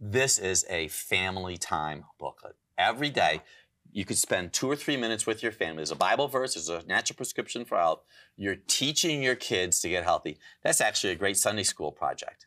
This 0.00 0.38
is 0.38 0.64
a 0.70 0.88
family 0.88 1.56
time 1.56 2.04
booklet. 2.18 2.54
Every 2.76 3.10
day, 3.10 3.42
you 3.90 4.04
could 4.04 4.18
spend 4.18 4.52
two 4.52 4.70
or 4.70 4.76
three 4.76 4.96
minutes 4.96 5.26
with 5.26 5.42
your 5.42 5.50
family. 5.50 5.78
There's 5.78 5.90
a 5.90 5.96
Bible 5.96 6.28
verse, 6.28 6.54
there's 6.54 6.68
a 6.68 6.86
natural 6.86 7.16
prescription 7.16 7.64
for 7.64 7.76
health. 7.76 8.02
You're 8.36 8.56
teaching 8.56 9.22
your 9.22 9.34
kids 9.34 9.80
to 9.80 9.88
get 9.88 10.04
healthy. 10.04 10.38
That's 10.62 10.80
actually 10.80 11.12
a 11.12 11.16
great 11.16 11.36
Sunday 11.36 11.64
school 11.64 11.90
project. 11.90 12.46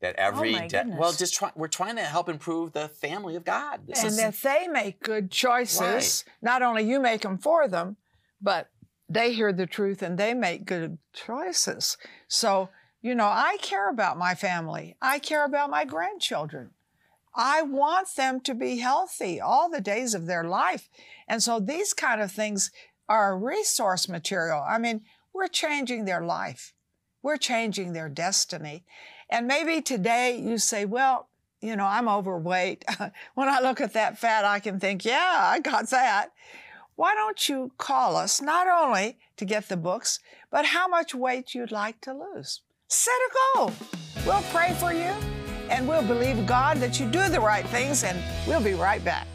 That 0.00 0.16
oh 0.18 0.22
every 0.22 0.56
Oh 0.56 0.66
day, 0.66 0.82
well, 0.86 1.12
just 1.12 1.34
try, 1.34 1.52
we're 1.54 1.68
trying 1.68 1.94
to 1.94 2.02
help 2.02 2.28
improve 2.28 2.72
the 2.72 2.88
family 2.88 3.36
of 3.36 3.44
God. 3.44 3.86
This 3.86 4.00
and 4.02 4.08
is, 4.08 4.18
if 4.18 4.42
they 4.42 4.66
make 4.66 5.00
good 5.00 5.30
choices, 5.30 6.24
not 6.40 6.62
only 6.62 6.82
you 6.82 6.98
make 6.98 7.20
them 7.20 7.38
for 7.38 7.68
them, 7.68 7.96
but 8.42 8.68
they 9.08 9.32
hear 9.32 9.52
the 9.52 9.66
truth 9.66 10.02
and 10.02 10.18
they 10.18 10.34
make 10.34 10.64
good 10.64 10.98
choices. 11.12 11.96
So, 12.28 12.70
you 13.00 13.14
know, 13.14 13.26
I 13.26 13.58
care 13.60 13.90
about 13.90 14.18
my 14.18 14.34
family. 14.34 14.96
I 15.00 15.18
care 15.18 15.44
about 15.44 15.70
my 15.70 15.84
grandchildren. 15.84 16.70
I 17.34 17.62
want 17.62 18.08
them 18.16 18.40
to 18.42 18.54
be 18.54 18.78
healthy 18.78 19.40
all 19.40 19.70
the 19.70 19.80
days 19.80 20.14
of 20.14 20.26
their 20.26 20.44
life. 20.44 20.88
And 21.26 21.42
so 21.42 21.60
these 21.60 21.94
kind 21.94 22.20
of 22.20 22.30
things 22.30 22.70
are 23.08 23.38
resource 23.38 24.08
material. 24.08 24.64
I 24.66 24.78
mean, 24.78 25.02
we're 25.32 25.48
changing 25.48 26.04
their 26.04 26.20
life. 26.20 26.74
We're 27.22 27.38
changing 27.38 27.92
their 27.92 28.08
destiny. 28.08 28.84
And 29.30 29.46
maybe 29.46 29.80
today 29.80 30.38
you 30.38 30.58
say, 30.58 30.84
well, 30.84 31.28
you 31.60 31.76
know, 31.76 31.86
I'm 31.86 32.08
overweight. 32.08 32.84
when 33.34 33.48
I 33.48 33.60
look 33.60 33.80
at 33.80 33.94
that 33.94 34.18
fat, 34.18 34.44
I 34.44 34.58
can 34.58 34.80
think, 34.80 35.04
yeah, 35.04 35.36
I 35.38 35.60
got 35.60 35.88
that. 35.90 36.32
Why 36.96 37.14
don't 37.14 37.48
you 37.48 37.72
call 37.78 38.16
us 38.16 38.40
not 38.40 38.66
only 38.68 39.18
to 39.36 39.44
get 39.44 39.68
the 39.68 39.76
books, 39.76 40.20
but 40.50 40.66
how 40.66 40.86
much 40.86 41.14
weight 41.14 41.54
you'd 41.54 41.72
like 41.72 42.00
to 42.02 42.12
lose? 42.12 42.60
Set 42.88 43.14
a 43.14 43.58
goal. 43.58 43.72
We'll 44.26 44.42
pray 44.50 44.74
for 44.74 44.92
you 44.92 45.12
and 45.72 45.88
we'll 45.88 46.02
believe 46.02 46.46
God 46.46 46.76
that 46.78 47.00
you 47.00 47.06
do 47.06 47.28
the 47.30 47.40
right 47.40 47.64
things, 47.66 48.04
and 48.04 48.18
we'll 48.46 48.62
be 48.62 48.74
right 48.74 49.02
back. 49.02 49.26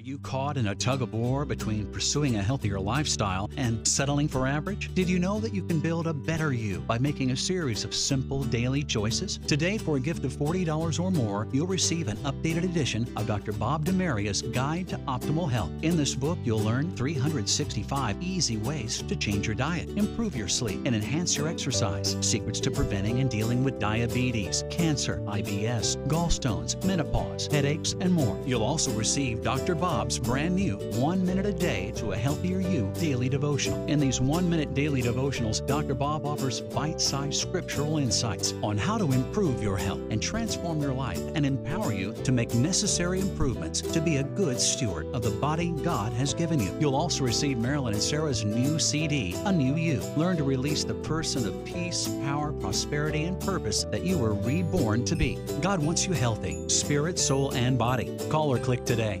Are 0.00 0.02
you 0.02 0.16
caught 0.20 0.56
in 0.56 0.68
a 0.68 0.74
tug 0.74 1.02
of 1.02 1.12
war 1.12 1.44
between 1.44 1.84
pursuing 1.92 2.36
a 2.36 2.42
healthier 2.42 2.80
lifestyle 2.80 3.50
and 3.58 3.86
settling 3.86 4.28
for 4.28 4.46
average? 4.46 4.94
Did 4.94 5.10
you 5.10 5.18
know 5.18 5.38
that 5.40 5.52
you 5.52 5.62
can 5.62 5.78
build 5.78 6.06
a 6.06 6.14
better 6.14 6.54
you 6.54 6.80
by 6.80 6.96
making 6.96 7.32
a 7.32 7.36
series 7.36 7.84
of 7.84 7.94
simple 7.94 8.42
daily 8.44 8.82
choices? 8.82 9.38
Today, 9.46 9.76
for 9.76 9.98
a 9.98 10.00
gift 10.00 10.24
of 10.24 10.32
$40 10.32 10.98
or 10.98 11.10
more, 11.10 11.48
you'll 11.52 11.66
receive 11.66 12.08
an 12.08 12.16
updated 12.18 12.64
edition 12.64 13.06
of 13.14 13.26
Dr. 13.26 13.52
Bob 13.52 13.84
DeMaria's 13.84 14.40
Guide 14.40 14.88
to 14.88 14.96
Optimal 15.00 15.50
Health. 15.50 15.70
In 15.82 15.98
this 15.98 16.14
book, 16.14 16.38
you'll 16.44 16.60
learn 16.60 16.96
365 16.96 18.22
easy 18.22 18.56
ways 18.56 19.02
to 19.02 19.14
change 19.14 19.46
your 19.46 19.54
diet, 19.54 19.90
improve 19.98 20.34
your 20.34 20.48
sleep, 20.48 20.80
and 20.86 20.96
enhance 20.96 21.36
your 21.36 21.46
exercise. 21.46 22.16
Secrets 22.22 22.60
to 22.60 22.70
preventing 22.70 23.20
and 23.20 23.28
dealing 23.28 23.62
with 23.62 23.78
diabetes, 23.78 24.64
cancer, 24.70 25.20
IBS, 25.26 26.02
gallstones, 26.08 26.82
menopause, 26.86 27.48
headaches, 27.48 27.96
and 28.00 28.10
more. 28.10 28.40
You'll 28.46 28.64
also 28.64 28.92
receive 28.92 29.42
Dr. 29.42 29.74
Bob's 29.90 30.20
brand 30.20 30.54
new 30.54 30.76
One 31.00 31.26
Minute 31.26 31.46
a 31.46 31.52
Day 31.52 31.90
to 31.96 32.12
a 32.12 32.16
Healthier 32.16 32.60
You 32.60 32.92
daily 32.94 33.28
devotional. 33.28 33.84
In 33.86 33.98
these 33.98 34.20
one 34.20 34.48
minute 34.48 34.72
daily 34.72 35.02
devotionals, 35.02 35.66
Dr. 35.66 35.94
Bob 35.94 36.24
offers 36.24 36.60
bite 36.60 37.00
sized 37.00 37.40
scriptural 37.40 37.98
insights 37.98 38.54
on 38.62 38.78
how 38.78 38.98
to 38.98 39.10
improve 39.10 39.60
your 39.60 39.76
health 39.76 39.98
and 40.10 40.22
transform 40.22 40.80
your 40.80 40.92
life 40.92 41.20
and 41.34 41.44
empower 41.44 41.92
you 41.92 42.12
to 42.12 42.30
make 42.30 42.54
necessary 42.54 43.18
improvements 43.18 43.80
to 43.80 44.00
be 44.00 44.18
a 44.18 44.22
good 44.22 44.60
steward 44.60 45.08
of 45.12 45.22
the 45.22 45.32
body 45.32 45.72
God 45.82 46.12
has 46.12 46.34
given 46.34 46.60
you. 46.60 46.72
You'll 46.78 46.94
also 46.94 47.24
receive 47.24 47.58
Marilyn 47.58 47.94
and 47.94 48.02
Sarah's 48.02 48.44
new 48.44 48.78
CD, 48.78 49.34
A 49.44 49.50
New 49.50 49.74
You. 49.74 50.00
Learn 50.16 50.36
to 50.36 50.44
release 50.44 50.84
the 50.84 50.94
person 50.94 51.48
of 51.48 51.64
peace, 51.64 52.06
power, 52.22 52.52
prosperity, 52.52 53.24
and 53.24 53.40
purpose 53.40 53.82
that 53.90 54.04
you 54.04 54.18
were 54.18 54.34
reborn 54.34 55.04
to 55.06 55.16
be. 55.16 55.36
God 55.60 55.80
wants 55.82 56.06
you 56.06 56.12
healthy, 56.12 56.68
spirit, 56.68 57.18
soul, 57.18 57.52
and 57.54 57.76
body. 57.76 58.16
Call 58.28 58.50
or 58.50 58.58
click 58.58 58.84
today. 58.84 59.20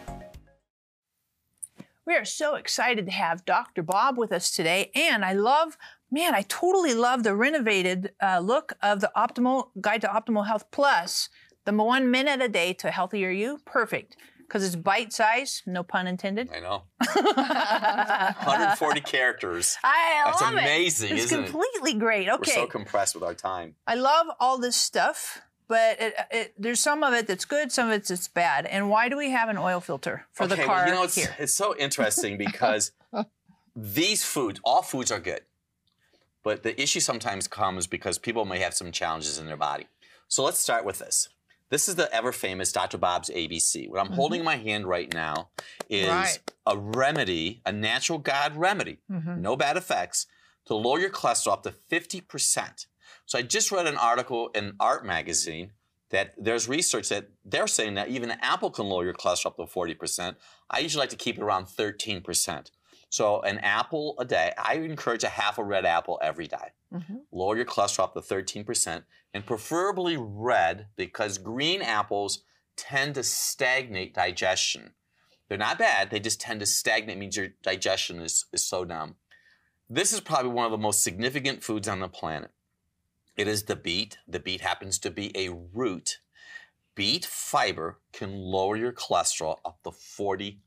We 2.11 2.17
are 2.17 2.25
so 2.25 2.55
excited 2.55 3.05
to 3.05 3.11
have 3.13 3.45
Dr. 3.45 3.83
Bob 3.83 4.17
with 4.17 4.33
us 4.33 4.51
today. 4.51 4.91
And 4.93 5.23
I 5.23 5.31
love, 5.31 5.77
man, 6.11 6.35
I 6.35 6.41
totally 6.41 6.93
love 6.93 7.23
the 7.23 7.33
renovated 7.33 8.11
uh, 8.21 8.39
look 8.39 8.73
of 8.83 8.99
the 8.99 9.09
Optimal 9.15 9.69
Guide 9.79 10.01
to 10.01 10.09
Optimal 10.09 10.45
Health 10.45 10.65
Plus, 10.71 11.29
the 11.63 11.71
one 11.71 12.11
minute 12.11 12.41
a 12.41 12.49
day 12.49 12.73
to 12.73 12.91
healthier 12.91 13.29
you. 13.29 13.59
Perfect. 13.65 14.17
Because 14.39 14.65
it's 14.65 14.75
bite 14.75 15.13
size, 15.13 15.63
no 15.65 15.83
pun 15.83 16.05
intended. 16.05 16.49
I 16.53 16.59
know. 16.59 16.83
140 17.13 18.99
characters. 18.99 19.77
I 19.81 20.23
That's 20.25 20.41
love 20.41 20.51
amazing, 20.51 21.11
it. 21.11 21.13
It's 21.13 21.25
isn't 21.27 21.45
it? 21.45 21.49
completely 21.49 21.93
great. 21.93 22.27
Okay. 22.27 22.51
We're 22.57 22.63
so 22.63 22.67
compressed 22.67 23.15
with 23.15 23.23
our 23.23 23.35
time. 23.35 23.75
I 23.87 23.95
love 23.95 24.27
all 24.37 24.57
this 24.57 24.75
stuff, 24.75 25.43
but 25.67 26.01
it, 26.01 26.13
it, 26.31 26.53
there's 26.57 26.79
some 26.79 27.03
of 27.03 27.13
it 27.13 27.27
that's 27.27 27.45
good, 27.45 27.71
some 27.71 27.87
of 27.87 27.93
it 27.93 28.05
that's 28.05 28.27
bad. 28.27 28.65
And 28.65 28.89
why 28.89 29.09
do 29.09 29.17
we 29.17 29.31
have 29.31 29.49
an 29.49 29.57
oil 29.57 29.79
filter 29.79 30.25
for 30.33 30.47
the 30.47 30.55
car 30.55 30.67
well, 30.67 30.87
you 30.87 30.93
know, 30.93 31.03
it's, 31.03 31.15
here? 31.15 31.35
it's 31.39 31.53
so 31.53 31.75
interesting 31.77 32.37
because 32.39 32.91
these 33.75 34.23
foods, 34.23 34.59
all 34.63 34.81
foods 34.81 35.11
are 35.11 35.19
good. 35.19 35.41
But 36.43 36.63
the 36.63 36.79
issue 36.81 36.99
sometimes 36.99 37.47
comes 37.47 37.87
because 37.87 38.17
people 38.17 38.45
may 38.45 38.59
have 38.59 38.73
some 38.73 38.91
challenges 38.91 39.37
in 39.37 39.45
their 39.45 39.57
body. 39.57 39.87
So 40.27 40.43
let's 40.43 40.59
start 40.59 40.85
with 40.85 40.99
this. 40.99 41.29
This 41.69 41.87
is 41.87 41.95
the 41.95 42.13
ever 42.13 42.33
famous 42.33 42.71
Dr. 42.71 42.97
Bob's 42.97 43.29
ABC. 43.29 43.89
What 43.89 43.99
I'm 43.99 44.07
mm-hmm. 44.07 44.15
holding 44.15 44.39
in 44.39 44.45
my 44.45 44.57
hand 44.57 44.85
right 44.87 45.11
now 45.13 45.49
is 45.89 46.09
Right. 46.09 46.39
a 46.65 46.77
remedy, 46.77 47.61
a 47.65 47.71
natural 47.71 48.19
God 48.19 48.57
remedy, 48.57 48.99
mm-hmm. 49.09 49.41
no 49.41 49.55
bad 49.55 49.77
effects, 49.77 50.25
to 50.65 50.75
lower 50.75 50.99
your 50.99 51.09
cholesterol 51.09 51.53
up 51.53 51.63
to 51.63 51.71
50%. 51.71 52.87
So 53.25 53.39
I 53.39 53.41
just 53.41 53.71
read 53.71 53.87
an 53.87 53.97
article 53.97 54.49
in 54.55 54.73
Art 54.79 55.05
Magazine 55.05 55.71
that 56.09 56.33
there's 56.37 56.67
research 56.67 57.09
that 57.09 57.29
they're 57.43 57.67
saying 57.67 57.95
that 57.95 58.09
even 58.09 58.31
an 58.31 58.37
apple 58.41 58.69
can 58.69 58.85
lower 58.85 59.05
your 59.05 59.13
cholesterol 59.13 59.47
up 59.47 59.55
to 59.57 59.63
40%. 59.63 60.35
I 60.69 60.79
usually 60.79 61.01
like 61.01 61.09
to 61.09 61.15
keep 61.15 61.37
it 61.37 61.43
around 61.43 61.65
13%. 61.65 62.71
So 63.09 63.41
an 63.41 63.59
apple 63.59 64.15
a 64.19 64.25
day, 64.25 64.53
I 64.57 64.75
encourage 64.75 65.23
a 65.23 65.29
half 65.29 65.57
a 65.57 65.63
red 65.63 65.85
apple 65.85 66.17
every 66.21 66.47
day. 66.47 66.71
Mm-hmm. 66.93 67.17
Lower 67.31 67.57
your 67.57 67.65
cholesterol 67.65 68.03
up 68.03 68.13
to 68.13 68.21
13%, 68.21 69.03
and 69.33 69.45
preferably 69.45 70.17
red 70.17 70.87
because 70.95 71.37
green 71.37 71.81
apples 71.81 72.43
tend 72.77 73.15
to 73.15 73.23
stagnate 73.23 74.13
digestion. 74.13 74.91
They're 75.49 75.57
not 75.57 75.77
bad, 75.77 76.09
they 76.09 76.21
just 76.21 76.39
tend 76.39 76.61
to 76.61 76.65
stagnate, 76.65 77.17
means 77.17 77.35
your 77.35 77.49
digestion 77.61 78.21
is, 78.21 78.45
is 78.53 78.63
so 78.63 78.85
down. 78.85 79.15
This 79.89 80.13
is 80.13 80.21
probably 80.21 80.51
one 80.51 80.65
of 80.65 80.71
the 80.71 80.77
most 80.77 81.03
significant 81.03 81.63
foods 81.63 81.89
on 81.89 81.99
the 81.99 82.07
planet. 82.07 82.51
It 83.37 83.47
is 83.47 83.63
the 83.63 83.75
beet. 83.75 84.17
The 84.27 84.39
beet 84.39 84.61
happens 84.61 84.99
to 84.99 85.11
be 85.11 85.35
a 85.37 85.49
root. 85.73 86.19
Beet 86.95 87.25
fiber 87.25 87.99
can 88.11 88.35
lower 88.35 88.75
your 88.75 88.91
cholesterol 88.91 89.59
up 89.63 89.79
to 89.83 89.91
40%. 89.91 90.57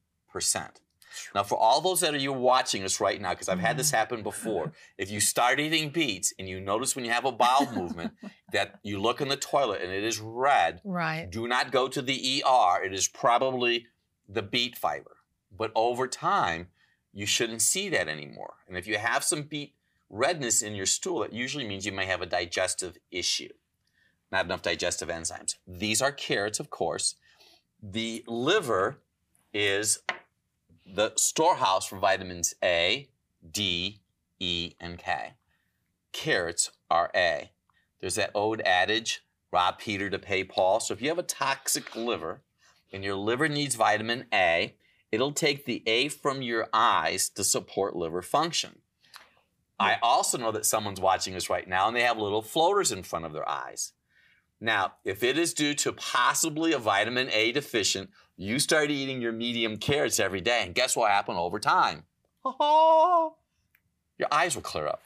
Now, 1.35 1.44
for 1.44 1.56
all 1.56 1.80
those 1.80 2.00
that 2.00 2.12
are 2.14 2.18
you 2.18 2.33
watching 2.33 2.83
us 2.83 3.00
right 3.00 3.21
now, 3.21 3.30
because 3.30 3.49
I've 3.49 3.61
had 3.61 3.76
this 3.76 3.92
happen 3.92 4.23
before, 4.23 4.73
if 4.99 5.11
you 5.11 5.21
start 5.21 5.61
eating 5.61 5.90
beets 5.90 6.33
and 6.38 6.49
you 6.49 6.61
notice 6.61 6.97
when 6.97 7.04
you 7.04 7.12
have 7.12 7.25
a 7.25 7.30
bowel 7.30 7.71
movement 7.73 8.14
that 8.52 8.80
you 8.83 8.99
look 9.00 9.21
in 9.21 9.28
the 9.28 9.37
toilet 9.37 9.83
and 9.83 9.92
it 9.92 10.02
is 10.02 10.18
red, 10.18 10.80
Right. 10.83 11.28
do 11.30 11.47
not 11.47 11.71
go 11.71 11.87
to 11.87 12.02
the 12.02 12.42
ER. 12.44 12.83
It 12.85 12.92
is 12.92 13.06
probably 13.06 13.87
the 14.28 14.42
beet 14.42 14.76
fiber. 14.76 15.18
But 15.56 15.71
over 15.76 16.09
time, 16.09 16.68
you 17.12 17.26
shouldn't 17.26 17.62
see 17.62 17.88
that 17.90 18.09
anymore. 18.09 18.54
And 18.66 18.76
if 18.76 18.88
you 18.88 18.99
have 18.99 19.23
some 19.23 19.42
beet 19.42 19.75
redness 20.11 20.62
in 20.62 20.75
your 20.75 20.87
stool, 20.87 21.23
it 21.23 21.32
usually 21.32 21.66
means 21.66 21.87
you 21.87 21.92
may 21.92 22.06
have 22.06 22.23
a 22.23 22.26
digestive 22.26 22.96
issue. 23.11 23.52
Not 24.30 24.46
enough 24.46 24.62
digestive 24.62 25.08
enzymes. 25.08 25.56
These 25.66 26.02
are 26.02 26.12
carrots, 26.12 26.61
of 26.61 26.70
course. 26.70 27.14
The 27.82 28.25
liver 28.26 28.99
is 29.52 30.00
the 30.87 31.12
storehouse 31.16 31.87
for 31.87 31.99
vitamins 31.99 32.54
A, 32.62 33.08
D, 33.49 34.00
E, 34.40 34.75
and 34.80 34.99
K. 34.99 35.34
Carrots 36.12 36.70
are 36.90 37.11
A. 37.14 37.50
There's 38.00 38.16
that 38.16 38.32
old 38.34 38.61
adage, 38.62 39.25
rob 39.52 39.78
Peter 39.78 40.11
to 40.11 40.18
pay 40.18 40.44
Paul. 40.44 40.80
So 40.80 40.94
if 40.94 41.00
you 41.00 41.08
have 41.08 41.18
a 41.18 41.23
toxic 41.23 41.94
liver 41.94 42.42
and 42.92 43.04
your 43.04 43.16
liver 43.16 43.49
needs 43.49 43.75
vitamin 43.75 44.26
A, 44.32 44.75
it'll 45.11 45.32
take 45.32 45.64
the 45.64 45.82
A 45.87 46.08
from 46.08 46.42
your 46.42 46.68
eyes 46.73 47.28
to 47.30 47.44
support 47.44 47.96
liver 47.96 48.23
function. 48.23 48.80
I 49.78 49.97
also 50.02 50.38
know 50.38 50.52
that 50.52 50.64
someone's 50.66 51.00
watching 51.00 51.35
us 51.35 51.50
right 51.50 51.66
now 51.69 51.88
and 51.88 51.97
they 51.97 52.02
have 52.02 52.16
little 52.19 52.43
floaters 52.43 52.93
in 52.93 53.02
front 53.02 53.25
of 53.25 53.33
their 53.33 53.49
eyes. 53.49 53.93
Now, 54.61 54.95
if 55.04 55.23
it 55.23 55.37
is 55.37 55.52
due 55.52 55.75
to 55.75 55.93
possibly 55.93 56.73
a 56.73 56.78
vitamin 56.78 57.28
A 57.33 57.52
deficient, 57.52 58.11
you 58.37 58.59
start 58.59 58.90
eating 58.90 59.21
your 59.21 59.33
medium 59.33 59.76
carrots 59.76 60.19
every 60.21 60.40
day, 60.40 60.62
and 60.64 60.75
guess 60.75 60.97
what 60.97 61.11
happened 61.11 61.38
over 61.38 61.59
time? 61.61 62.04
Your 62.45 64.28
eyes 64.31 64.54
will 64.54 64.62
clear 64.62 64.87
up. 64.87 65.02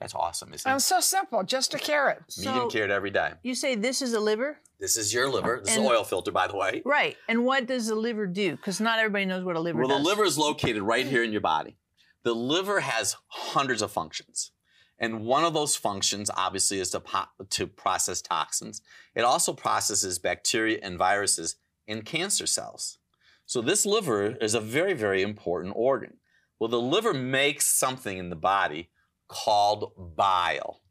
That's 0.00 0.14
awesome, 0.14 0.52
isn't 0.54 0.68
it? 0.68 0.72
And 0.72 0.80
it? 0.80 0.82
so 0.84 1.00
simple, 1.00 1.42
just 1.44 1.74
a 1.74 1.78
carrot. 1.78 2.22
Medium 2.38 2.54
So- 2.56 2.68
carrot 2.68 2.90
every 2.90 3.10
day. 3.10 3.32
You 3.42 3.54
say 3.54 3.74
this 3.74 4.00
is 4.02 4.14
a 4.14 4.20
liver? 4.20 4.58
This 4.78 4.96
is 4.96 5.12
your 5.12 5.28
liver. 5.28 5.60
This 5.64 5.76
And- 5.76 5.84
is 5.84 5.90
oil 5.90 6.04
filter, 6.04 6.32
by 6.32 6.46
the 6.46 6.56
way. 6.56 6.80
Right. 6.84 7.16
And 7.28 7.44
what 7.44 7.66
does 7.66 7.86
the 7.88 7.94
liver 7.94 8.26
do? 8.26 8.52
Because 8.56 8.80
not 8.80 8.98
everybody 8.98 9.26
knows 9.26 9.44
what 9.44 9.56
a 9.56 9.60
liver 9.60 9.78
Well, 9.80 9.88
does. 9.88 9.98
the 9.98 10.04
liver 10.04 10.24
is 10.24 10.38
located 10.38 10.82
right 10.82 11.06
here 11.06 11.22
in 11.22 11.32
your 11.32 11.42
body. 11.42 11.76
The 12.22 12.34
liver 12.34 12.80
has 12.80 13.16
hundreds 13.28 13.82
of 13.82 13.92
functions. 13.92 14.52
And 14.98 15.24
one 15.24 15.44
of 15.44 15.54
those 15.54 15.76
functions, 15.76 16.30
obviously, 16.36 16.78
is 16.78 16.90
to, 16.90 17.00
po- 17.00 17.44
to 17.48 17.66
process 17.66 18.20
toxins. 18.20 18.82
It 19.14 19.22
also 19.22 19.54
processes 19.54 20.18
bacteria 20.18 20.78
and 20.82 20.98
viruses 20.98 21.56
and 21.88 22.04
cancer 22.04 22.46
cells. 22.46 22.98
So, 23.46 23.62
this 23.62 23.86
liver 23.86 24.36
is 24.36 24.54
a 24.54 24.60
very, 24.60 24.92
very 24.92 25.22
important 25.22 25.72
organ. 25.74 26.18
Well, 26.58 26.68
the 26.68 26.80
liver 26.80 27.14
makes 27.14 27.66
something 27.66 28.18
in 28.18 28.28
the 28.28 28.36
body 28.36 28.90
called 29.26 29.92
bile. 30.16 30.82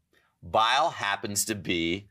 Bile 0.42 0.90
happens 0.90 1.46
to 1.46 1.56
be 1.56 2.10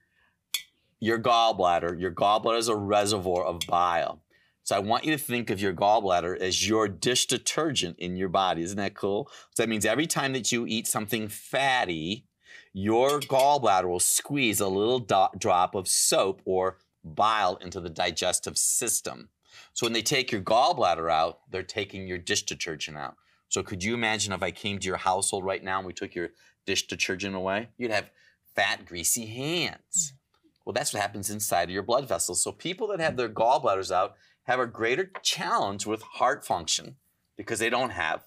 your 1.01 1.19
gallbladder. 1.19 2.01
Your 2.01 2.13
gallbladder 2.13 2.59
is 2.59 2.69
a 2.69 2.77
reservoir 2.77 3.45
of 3.45 3.61
bile. 3.69 4.23
So 4.69 4.77
I 4.77 4.81
want 4.81 5.07
you 5.07 5.13
to 5.13 5.19
think 5.19 5.49
of 5.49 5.63
your 5.63 5.73
gallbladder 5.73 6.37
as 6.37 6.69
your 6.69 6.89
dish 6.89 7.25
detergent 7.25 7.99
in 7.99 8.19
your 8.19 8.29
body. 8.29 8.63
Isn't 8.63 8.77
that 8.77 8.93
cool? 8.93 9.31
So 9.55 9.63
that 9.63 9.69
means 9.71 9.87
every 9.87 10.07
time 10.07 10.35
that 10.35 10.53
you 10.53 10.67
eat 10.67 10.87
something 10.87 11.29
fatty, 11.29 12.27
your 12.75 13.19
gallbladder 13.19 13.89
will 13.89 13.99
squeeze 13.99 14.61
a 14.61 14.69
little 14.69 14.99
do- 14.99 15.39
drop 15.39 15.75
of 15.75 15.89
soap 15.89 16.43
or 16.45 16.77
bile 17.03 17.57
into 17.63 17.81
the 17.81 17.89
digestive 17.89 18.59
system. 18.59 19.31
So 19.73 19.87
when 19.87 19.95
they 19.95 20.03
take 20.03 20.31
your 20.31 20.43
gallbladder 20.43 21.11
out, 21.11 21.39
they're 21.51 21.63
taking 21.63 22.07
your 22.07 22.19
dish 22.19 22.43
detergent 22.43 22.99
out. 22.99 23.15
So 23.49 23.63
could 23.63 23.83
you 23.83 23.95
imagine 23.95 24.35
if 24.35 24.43
I 24.43 24.51
came 24.51 24.79
to 24.81 24.87
your 24.87 24.99
household 24.99 25.47
right 25.47 25.65
now 25.65 25.79
and 25.79 25.87
we 25.87 25.95
took 25.95 26.15
your 26.15 26.29
dish 26.67 26.87
detergent 26.87 27.35
away? 27.35 27.71
You'd 27.79 27.91
have 27.91 28.11
fat, 28.55 28.85
greasy 28.85 29.25
hands. 29.25 30.13
Mm. 30.13 30.19
Well, 30.67 30.75
that's 30.75 30.93
what 30.93 31.01
happens 31.01 31.31
inside 31.31 31.71
of 31.71 31.71
your 31.71 31.83
blood 31.83 32.07
vessels. 32.07 32.43
So 32.43 32.53
people 32.53 32.89
that 32.89 33.01
have 33.01 33.17
their 33.17 33.31
gallbladders 33.31 33.91
out 33.91 34.17
have 34.49 34.59
a 34.59 34.67
greater 34.67 35.11
challenge 35.23 35.87
with 35.87 36.03
heart 36.03 36.45
function 36.45 36.97
because 37.37 37.59
they 37.59 37.69
don't 37.71 37.91
have 37.91 38.25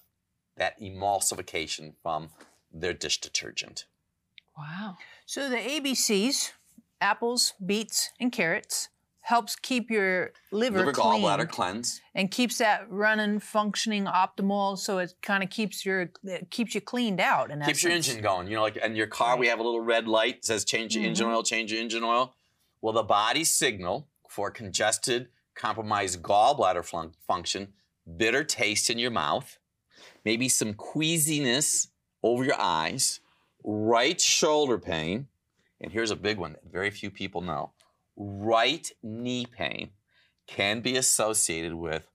that 0.56 0.80
emulsification 0.80 1.94
from 2.02 2.30
their 2.72 2.94
dish 2.94 3.20
detergent. 3.20 3.86
Wow. 4.56 4.96
So 5.26 5.48
the 5.50 5.56
ABCs, 5.56 6.52
apples, 7.00 7.54
beets, 7.64 8.10
and 8.20 8.30
carrots, 8.30 8.88
helps 9.22 9.56
keep 9.56 9.90
your 9.90 10.32
liver, 10.52 10.78
Liver 10.78 10.92
clean 10.92 11.22
gallbladder 11.22 11.48
cleanse. 11.48 12.00
and 12.14 12.30
keeps 12.30 12.58
that 12.58 12.88
running, 12.88 13.40
functioning 13.40 14.04
optimal. 14.04 14.78
So 14.78 14.98
it 14.98 15.14
kind 15.22 15.42
of 15.42 15.50
keeps 15.50 15.84
your 15.84 16.10
it 16.24 16.50
keeps 16.50 16.74
you 16.74 16.80
cleaned 16.80 17.20
out. 17.20 17.50
And 17.50 17.62
keeps 17.64 17.82
your 17.82 17.92
engine 17.92 18.20
going. 18.22 18.46
You 18.48 18.56
know, 18.56 18.62
like 18.62 18.76
in 18.76 18.94
your 18.96 19.06
car, 19.08 19.36
we 19.36 19.46
have 19.48 19.58
a 19.58 19.62
little 19.62 19.80
red 19.80 20.06
light 20.08 20.44
says 20.44 20.64
change 20.64 20.94
your 20.96 21.04
engine 21.04 21.26
Mhm. 21.26 21.34
oil, 21.34 21.42
change 21.42 21.72
your 21.72 21.80
engine 21.80 22.04
oil. 22.04 22.34
Well, 22.80 22.92
the 22.92 23.02
body 23.04 23.44
signal 23.44 24.08
for 24.28 24.50
congested, 24.50 25.28
compromised 25.54 26.22
gallbladder 26.22 26.84
flun- 26.84 27.14
function, 27.26 27.72
bitter 28.16 28.44
taste 28.44 28.90
in 28.90 28.98
your 28.98 29.10
mouth, 29.10 29.58
maybe 30.24 30.48
some 30.48 30.74
queasiness 30.74 31.88
over 32.22 32.44
your 32.44 32.60
eyes, 32.60 33.20
right 33.64 34.20
shoulder 34.20 34.78
pain, 34.78 35.28
and 35.80 35.92
here's 35.92 36.10
a 36.10 36.16
big 36.16 36.38
one 36.38 36.52
that 36.52 36.72
very 36.72 36.90
few 36.90 37.10
people 37.10 37.40
know 37.40 37.72
right 38.16 38.92
knee 39.02 39.46
pain 39.46 39.90
can 40.46 40.80
be 40.80 40.96
associated 40.96 41.74
with 41.74 42.08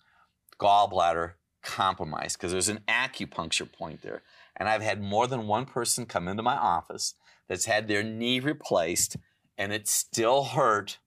gallbladder 0.60 1.34
compromise 1.63 2.36
because 2.36 2.52
there's 2.52 2.69
an 2.69 2.82
acupuncture 2.88 3.71
point 3.71 4.02
there. 4.02 4.21
And 4.56 4.69
I've 4.69 4.82
had 4.82 5.02
more 5.02 5.28
than 5.28 5.47
one 5.47 5.65
person 5.65 6.06
come 6.06 6.28
into 6.28 6.43
my 6.43 6.56
office 6.56 7.15
that's 7.47 7.65
had 7.65 7.88
their 7.88 8.04
knee 8.04 8.39
replaced 8.39 9.17
and 9.58 9.73
it 9.73 9.88
still 9.88 10.43
hurt 10.43 11.00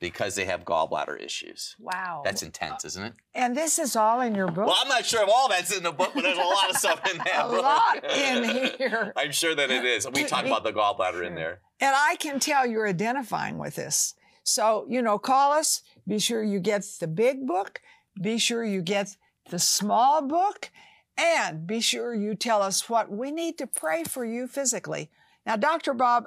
because 0.00 0.34
they 0.34 0.46
have 0.46 0.64
gallbladder 0.64 1.22
issues. 1.22 1.76
wow. 1.78 2.22
That's 2.24 2.42
intense, 2.42 2.84
isn't 2.86 3.04
it? 3.04 3.12
And 3.34 3.54
this 3.56 3.78
is 3.78 3.94
all 3.94 4.22
in 4.22 4.34
your 4.34 4.46
book. 4.48 4.66
Well, 4.66 4.76
I'm 4.80 4.88
not 4.88 5.04
sure 5.04 5.22
if 5.22 5.28
all 5.32 5.48
that's 5.48 5.76
in 5.76 5.82
the 5.82 5.92
book, 5.92 6.12
but 6.14 6.22
there's 6.22 6.38
a 6.38 6.42
lot 6.42 6.70
of 6.70 6.76
stuff 6.76 7.00
in 7.12 7.18
there. 7.24 7.40
A 7.40 7.46
lot 7.46 8.04
in 8.04 8.44
here. 8.78 9.12
I'm 9.16 9.30
sure 9.30 9.54
that 9.54 9.70
it 9.70 9.84
is. 9.84 10.08
We 10.12 10.24
talk 10.24 10.46
about 10.46 10.64
the 10.64 10.72
gallbladder 10.72 11.24
in 11.24 11.34
there. 11.34 11.60
And 11.80 11.94
I 11.94 12.16
can 12.16 12.40
tell 12.40 12.66
you're 12.66 12.88
identifying 12.88 13.58
with 13.58 13.76
this. 13.76 14.14
So, 14.42 14.86
you 14.88 15.02
know, 15.02 15.18
call 15.18 15.52
us. 15.52 15.82
Be 16.08 16.18
sure 16.18 16.42
you 16.42 16.58
get 16.60 16.82
the 16.98 17.06
big 17.06 17.46
book. 17.46 17.80
Be 18.20 18.38
sure 18.38 18.64
you 18.64 18.80
get 18.82 19.16
the 19.50 19.58
small 19.58 20.22
book. 20.26 20.70
And 21.18 21.66
be 21.66 21.80
sure 21.80 22.14
you 22.14 22.34
tell 22.34 22.62
us 22.62 22.88
what 22.88 23.10
we 23.10 23.30
need 23.30 23.58
to 23.58 23.66
pray 23.66 24.04
for 24.04 24.24
you 24.24 24.46
physically. 24.46 25.10
Now, 25.44 25.56
Dr. 25.56 25.92
Bob, 25.92 26.24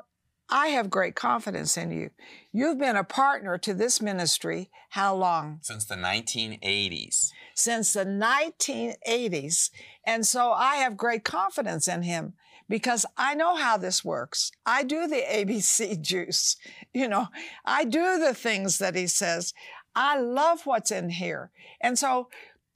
I 0.53 0.67
have 0.67 0.91
great 0.91 1.15
confidence 1.15 1.77
in 1.77 1.89
you. 1.89 2.11
You've 2.51 2.77
been 2.77 2.95
a 2.95 3.03
partner 3.03 3.57
to 3.57 3.73
this 3.73 3.99
ministry 3.99 4.69
how 4.89 5.15
long? 5.15 5.57
Since 5.63 5.85
the 5.85 5.95
1980s. 5.95 7.31
since 7.55 7.93
the 7.93 8.05
1980s. 8.05 9.71
And 10.05 10.27
so 10.27 10.51
I 10.51 10.75
have 10.75 10.95
great 10.95 11.23
confidence 11.23 11.87
in 11.87 12.03
him 12.03 12.33
because 12.69 13.03
I 13.17 13.33
know 13.33 13.55
how 13.55 13.77
this 13.77 14.05
works. 14.05 14.51
I 14.63 14.83
do 14.83 15.07
the 15.07 15.23
ABC 15.27 15.99
juice. 15.99 16.55
You 16.93 17.07
know, 17.07 17.29
I 17.65 17.83
do 17.83 18.19
the 18.19 18.35
things 18.35 18.77
that 18.77 18.95
he 18.95 19.07
says. 19.07 19.55
I 19.95 20.19
love 20.19 20.67
what's 20.67 20.91
in 20.91 21.09
here. 21.09 21.49
And 21.81 21.97
so 21.97 22.29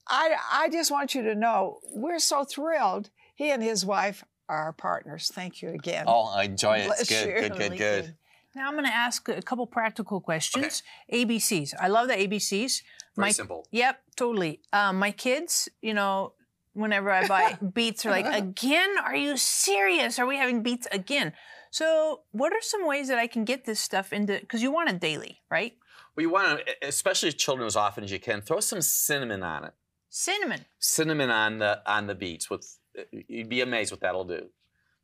I, 0.07 0.35
I 0.51 0.69
just 0.69 0.89
want 0.89 1.13
you 1.13 1.21
to 1.21 1.35
know 1.35 1.77
we're 1.93 2.17
so 2.17 2.43
thrilled. 2.43 3.11
He 3.35 3.51
and 3.51 3.61
his 3.61 3.85
wife 3.85 4.23
our 4.49 4.73
partners. 4.73 5.31
Thank 5.33 5.61
you 5.61 5.69
again. 5.69 6.05
Oh, 6.07 6.25
I 6.27 6.43
enjoy 6.43 6.77
it. 6.77 6.87
It's 6.87 7.07
Bless 7.07 7.09
good, 7.09 7.27
you. 7.29 7.33
good, 7.35 7.51
good, 7.51 7.57
Totally 7.59 7.77
good. 7.77 8.15
Now 8.55 8.67
I'm 8.67 8.73
going 8.73 8.85
to 8.85 8.93
ask 8.95 9.27
a 9.29 9.41
couple 9.41 9.67
practical 9.67 10.19
questions. 10.19 10.81
ABCs. 11.13 11.73
I 11.79 11.87
love 11.89 12.07
the 12.07 12.15
ABCs. 12.15 12.81
Very 13.15 13.27
My- 13.27 13.31
simple. 13.31 13.67
Yep, 13.71 13.99
totally. 14.15 14.61
Um, 14.73 14.97
my 14.99 15.11
kids, 15.11 15.69
you 15.81 15.93
know, 15.93 16.33
whenever 16.73 17.11
I 17.11 17.27
buy 17.27 17.57
beets, 17.73 18.05
are 18.05 18.09
like, 18.11 18.25
again? 18.25 18.95
Are 19.03 19.15
you 19.15 19.37
serious? 19.37 20.17
Are 20.17 20.25
we 20.25 20.37
having 20.37 20.63
beets 20.63 20.87
again? 20.91 21.33
So, 21.69 22.21
what 22.31 22.53
are 22.53 22.61
some 22.61 22.87
ways 22.87 23.09
that 23.09 23.19
I 23.19 23.27
can 23.27 23.43
get 23.43 23.65
this 23.65 23.79
stuff 23.79 24.11
into? 24.13 24.39
Because 24.39 24.63
you 24.63 24.71
want 24.71 24.89
it 24.89 24.99
daily, 24.99 25.41
right? 25.51 25.73
Well, 26.15 26.21
you 26.23 26.29
want 26.31 26.65
to, 26.65 26.87
especially 26.87 27.31
children, 27.33 27.67
as 27.67 27.75
often 27.75 28.03
as 28.05 28.11
you 28.11 28.19
can, 28.19 28.41
throw 28.41 28.59
some 28.59 28.81
cinnamon 28.81 29.43
on 29.43 29.65
it. 29.65 29.73
Cinnamon. 30.09 30.65
Cinnamon 30.79 31.29
on 31.29 31.59
the 31.59 31.81
on 31.85 32.07
the 32.07 32.15
beets. 32.15 32.49
With 32.49 32.77
you'd 33.11 33.49
be 33.49 33.61
amazed 33.61 33.91
what 33.91 34.01
that'll 34.01 34.25
do. 34.25 34.47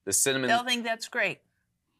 The 0.05 0.13
cinnamon. 0.13 0.49
They'll 0.49 0.63
think 0.63 0.83
that's 0.83 1.07
great. 1.07 1.39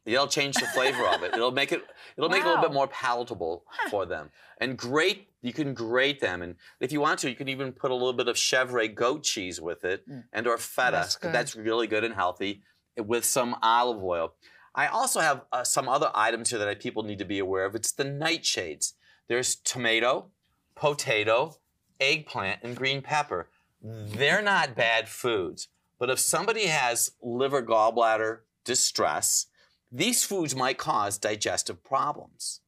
It'll 0.05 0.27
change 0.27 0.55
the 0.55 0.67
flavor 0.67 1.07
of 1.07 1.23
it. 1.23 1.33
It'll 1.33 1.51
make 1.51 1.71
it. 1.71 1.81
It'll 2.17 2.29
make 2.29 2.41
it 2.41 2.45
a 2.45 2.49
little 2.49 2.63
bit 2.63 2.73
more 2.73 2.87
palatable 2.87 3.63
for 3.89 4.05
them. 4.05 4.31
And 4.57 4.77
grate. 4.77 5.29
You 5.41 5.53
can 5.53 5.73
grate 5.73 6.21
them, 6.21 6.41
and 6.41 6.55
if 6.79 6.93
you 6.93 7.01
want 7.01 7.19
to, 7.19 7.29
you 7.29 7.35
can 7.35 7.49
even 7.49 7.73
put 7.73 7.91
a 7.91 7.93
little 7.93 8.13
bit 8.13 8.29
of 8.29 8.37
chevre 8.37 8.87
goat 8.87 9.23
cheese 9.23 9.59
with 9.59 9.83
it, 9.83 10.05
and 10.31 10.47
or 10.47 10.57
feta. 10.57 10.91
That's 10.91 11.15
good. 11.17 11.33
That's 11.33 11.55
really 11.55 11.85
good 11.85 12.05
and 12.05 12.15
healthy, 12.15 12.61
with 12.97 13.25
some 13.25 13.57
olive 13.61 14.01
oil. 14.01 14.35
I 14.75 14.87
also 14.87 15.19
have 15.19 15.41
uh, 15.51 15.63
some 15.63 15.87
other 15.89 16.11
items 16.15 16.49
here 16.49 16.59
that 16.59 16.79
people 16.79 17.03
need 17.03 17.19
to 17.19 17.25
be 17.25 17.39
aware 17.39 17.65
of. 17.65 17.75
It's 17.75 17.91
the 17.91 18.05
nightshades. 18.05 18.93
There's 19.27 19.55
tomato, 19.55 20.27
potato, 20.75 21.57
eggplant, 21.99 22.59
and 22.63 22.75
green 22.75 23.01
pepper. 23.01 23.49
They're 23.81 24.41
not 24.41 24.75
bad 24.75 25.09
foods, 25.09 25.67
but 26.03 26.09
if 26.09 26.19
somebody 26.19 26.65
has 26.65 27.11
liver 27.21 27.63
gallbladder 27.63 28.39
distress, 28.65 29.45
these 29.89 30.25
foods 30.25 30.53
might 30.53 30.77
cause 30.77 31.17
digestive 31.17 31.81
problems. 31.81 32.59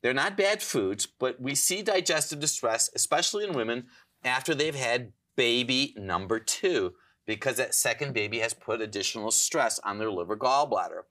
They're 0.00 0.14
not 0.14 0.36
bad 0.36 0.62
foods, 0.62 1.04
but 1.04 1.40
we 1.40 1.56
see 1.56 1.82
digestive 1.82 2.38
distress, 2.38 2.88
especially 2.94 3.42
in 3.42 3.54
women, 3.54 3.86
after 4.22 4.54
they've 4.54 4.72
had 4.72 5.14
baby 5.36 5.96
number 5.98 6.38
two, 6.38 6.92
because 7.26 7.56
that 7.56 7.74
second 7.74 8.14
baby 8.14 8.38
has 8.38 8.54
put 8.54 8.80
additional 8.80 9.32
stress 9.32 9.80
on 9.80 9.98
their 9.98 10.12
liver 10.12 10.36
gallbladder. 10.36 11.02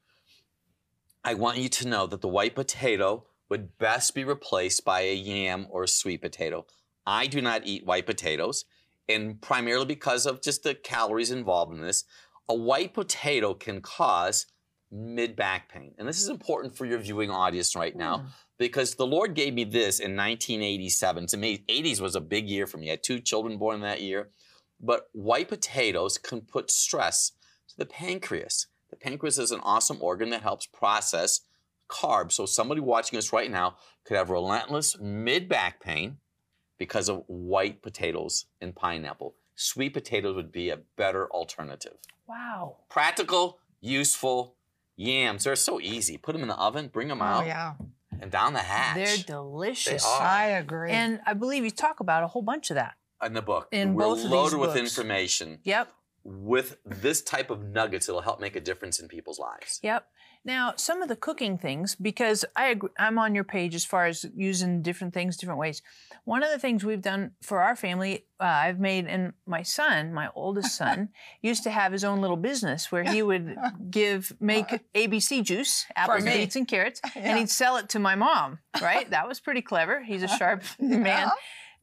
I 1.26 1.34
want 1.34 1.58
you 1.58 1.68
to 1.68 1.90
know 1.90 2.08
that 2.08 2.22
the 2.22 2.30
white 2.30 2.56
potato 2.56 3.26
would 3.50 3.78
best 3.78 4.16
be 4.16 4.24
replaced 4.24 4.86
by 4.86 5.02
a 5.02 5.14
yam 5.14 5.68
or 5.70 5.84
a 5.84 5.90
sweet 5.90 6.22
potato. 6.22 6.66
I 7.06 7.28
do 7.28 7.42
not 7.42 7.64
eat 7.66 7.86
white 7.86 8.06
potatoes, 8.06 8.64
and 9.10 9.42
primarily 9.42 9.86
because 9.86 10.26
of 10.26 10.42
just 10.42 10.64
the 10.64 10.76
calories 10.76 11.32
involved 11.32 11.74
in 11.74 11.82
this. 11.82 12.06
A 12.48 12.54
white 12.54 12.94
potato 12.94 13.54
can 13.54 13.82
cause 13.82 14.46
mid 14.92 15.36
back 15.36 15.70
pain. 15.70 15.94
And 15.98 16.08
this 16.08 16.22
is 16.22 16.30
important 16.30 16.76
for 16.76 16.86
your 16.86 17.00
viewing 17.00 17.30
audience 17.30 17.76
right 17.76 17.96
now 17.96 18.20
hmm. 18.20 18.28
because 18.58 18.96
the 18.96 19.06
Lord 19.06 19.34
gave 19.34 19.54
me 19.54 19.64
this 19.64 20.00
in 20.00 20.16
1987. 20.16 21.28
To 21.28 21.38
me, 21.38 21.64
80s 21.70 22.00
was 22.00 22.16
a 22.16 22.22
big 22.22 22.48
year 22.50 22.66
for 22.68 22.78
me. 22.78 22.88
I 22.88 22.92
had 22.92 23.04
two 23.04 23.20
children 23.20 23.58
born 23.58 23.82
that 23.82 24.02
year. 24.02 24.30
But 24.80 25.10
white 25.12 25.50
potatoes 25.50 26.18
can 26.18 26.42
put 26.42 26.72
stress 26.72 27.34
to 27.68 27.78
the 27.78 27.86
pancreas. 27.86 28.68
The 28.90 28.96
pancreas 28.96 29.38
is 29.38 29.52
an 29.52 29.60
awesome 29.62 29.98
organ 30.02 30.30
that 30.30 30.42
helps 30.42 30.66
process 30.66 31.42
carbs. 31.90 32.34
So 32.34 32.46
somebody 32.46 32.80
watching 32.80 33.20
us 33.20 33.34
right 33.34 33.52
now 33.52 33.76
could 34.06 34.16
have 34.16 34.30
relentless 34.30 34.98
mid 35.00 35.50
back 35.50 35.82
pain 35.82 36.18
because 36.80 37.10
of 37.10 37.24
white 37.28 37.84
potatoes 37.84 38.46
and 38.60 38.76
pineapple. 38.76 39.36
Sweet 39.54 39.94
potatoes 39.94 40.36
would 40.36 40.52
be 40.52 40.70
a 40.70 40.78
better 40.96 41.28
alternative. 41.30 41.98
Wow. 42.28 42.78
Practical, 42.90 43.60
useful. 43.82 44.56
Yams, 44.96 45.44
they're 45.44 45.56
so 45.56 45.80
easy. 45.80 46.18
Put 46.18 46.34
them 46.34 46.42
in 46.42 46.48
the 46.48 46.58
oven, 46.58 46.88
bring 46.88 47.08
them 47.08 47.22
oh, 47.22 47.26
out, 47.26 47.44
Oh, 47.44 47.48
yeah. 47.48 47.74
and 48.20 48.32
down 48.32 48.54
the 48.54 48.60
hatch. 48.60 48.96
They're 48.96 49.18
delicious. 49.26 50.06
are. 50.06 50.22
I 50.22 50.46
agree. 50.48 50.92
And 50.92 51.22
I 51.26 51.34
believe 51.34 51.64
you 51.64 51.72
talk 51.72 52.00
about 52.00 52.24
a 52.24 52.28
whole 52.28 52.42
bunch 52.42 52.70
of 52.70 52.76
that. 52.76 52.96
in 53.24 53.34
the 53.34 53.42
book. 53.42 53.68
In 53.72 53.94
We're 53.94 54.04
both 54.04 54.26
of 54.26 54.32
loaded 54.32 54.60
with 54.60 54.76
information. 54.76 55.60
Yep. 55.64 55.92
With 56.24 56.78
this 56.86 57.22
type 57.22 57.50
of 57.50 57.64
nuggets, 57.64 58.10
it'll 58.10 58.22
help 58.22 58.42
make 58.42 58.56
a 58.58 58.62
difference 58.62 59.00
in 59.00 59.08
people's 59.08 59.40
lives. 59.40 59.80
Yep. 59.84 60.06
Now, 60.50 60.74
some 60.78 61.04
of 61.04 61.10
the 61.10 61.16
cooking 61.16 61.60
things, 61.60 61.94
because 61.94 62.44
I 62.56 62.70
agree, 62.70 62.90
I'm 62.98 63.20
on 63.20 63.36
your 63.36 63.44
page 63.44 63.76
as 63.76 63.86
far 63.86 64.08
as 64.08 64.26
using 64.36 64.82
different 64.82 65.14
things 65.14 65.38
different 65.38 65.60
ways. 65.60 65.84
One 66.26 66.42
of 66.42 66.50
the 66.50 66.58
things 66.58 66.84
we've 66.84 67.04
done 67.04 67.34
for 67.44 67.62
our 67.62 67.76
family, 67.76 68.26
uh, 68.40 68.46
I've 68.46 68.80
made, 68.80 69.06
and 69.06 69.34
my 69.46 69.62
son, 69.62 70.12
my 70.12 70.30
oldest 70.34 70.76
son, 70.76 71.10
used 71.44 71.62
to 71.66 71.70
have 71.70 71.92
his 71.92 72.04
own 72.04 72.20
little 72.20 72.36
business 72.36 72.92
where 72.92 73.04
he 73.04 73.22
would 73.22 73.58
give, 73.92 74.34
make 74.40 74.66
ABC 74.96 75.44
juice, 75.44 75.86
apples, 75.96 76.24
beets, 76.24 76.56
and 76.56 76.68
carrots, 76.68 77.00
Yeah. 77.16 77.22
and 77.26 77.38
he'd 77.38 77.52
sell 77.52 77.78
it 77.78 77.88
to 77.90 78.00
my 78.00 78.16
mom. 78.16 78.58
Right? 78.82 79.08
that 79.12 79.28
was 79.28 79.40
pretty 79.40 79.62
clever. 79.62 80.02
He's 80.02 80.24
a 80.24 80.28
sharp 80.28 80.64
man. 80.80 81.30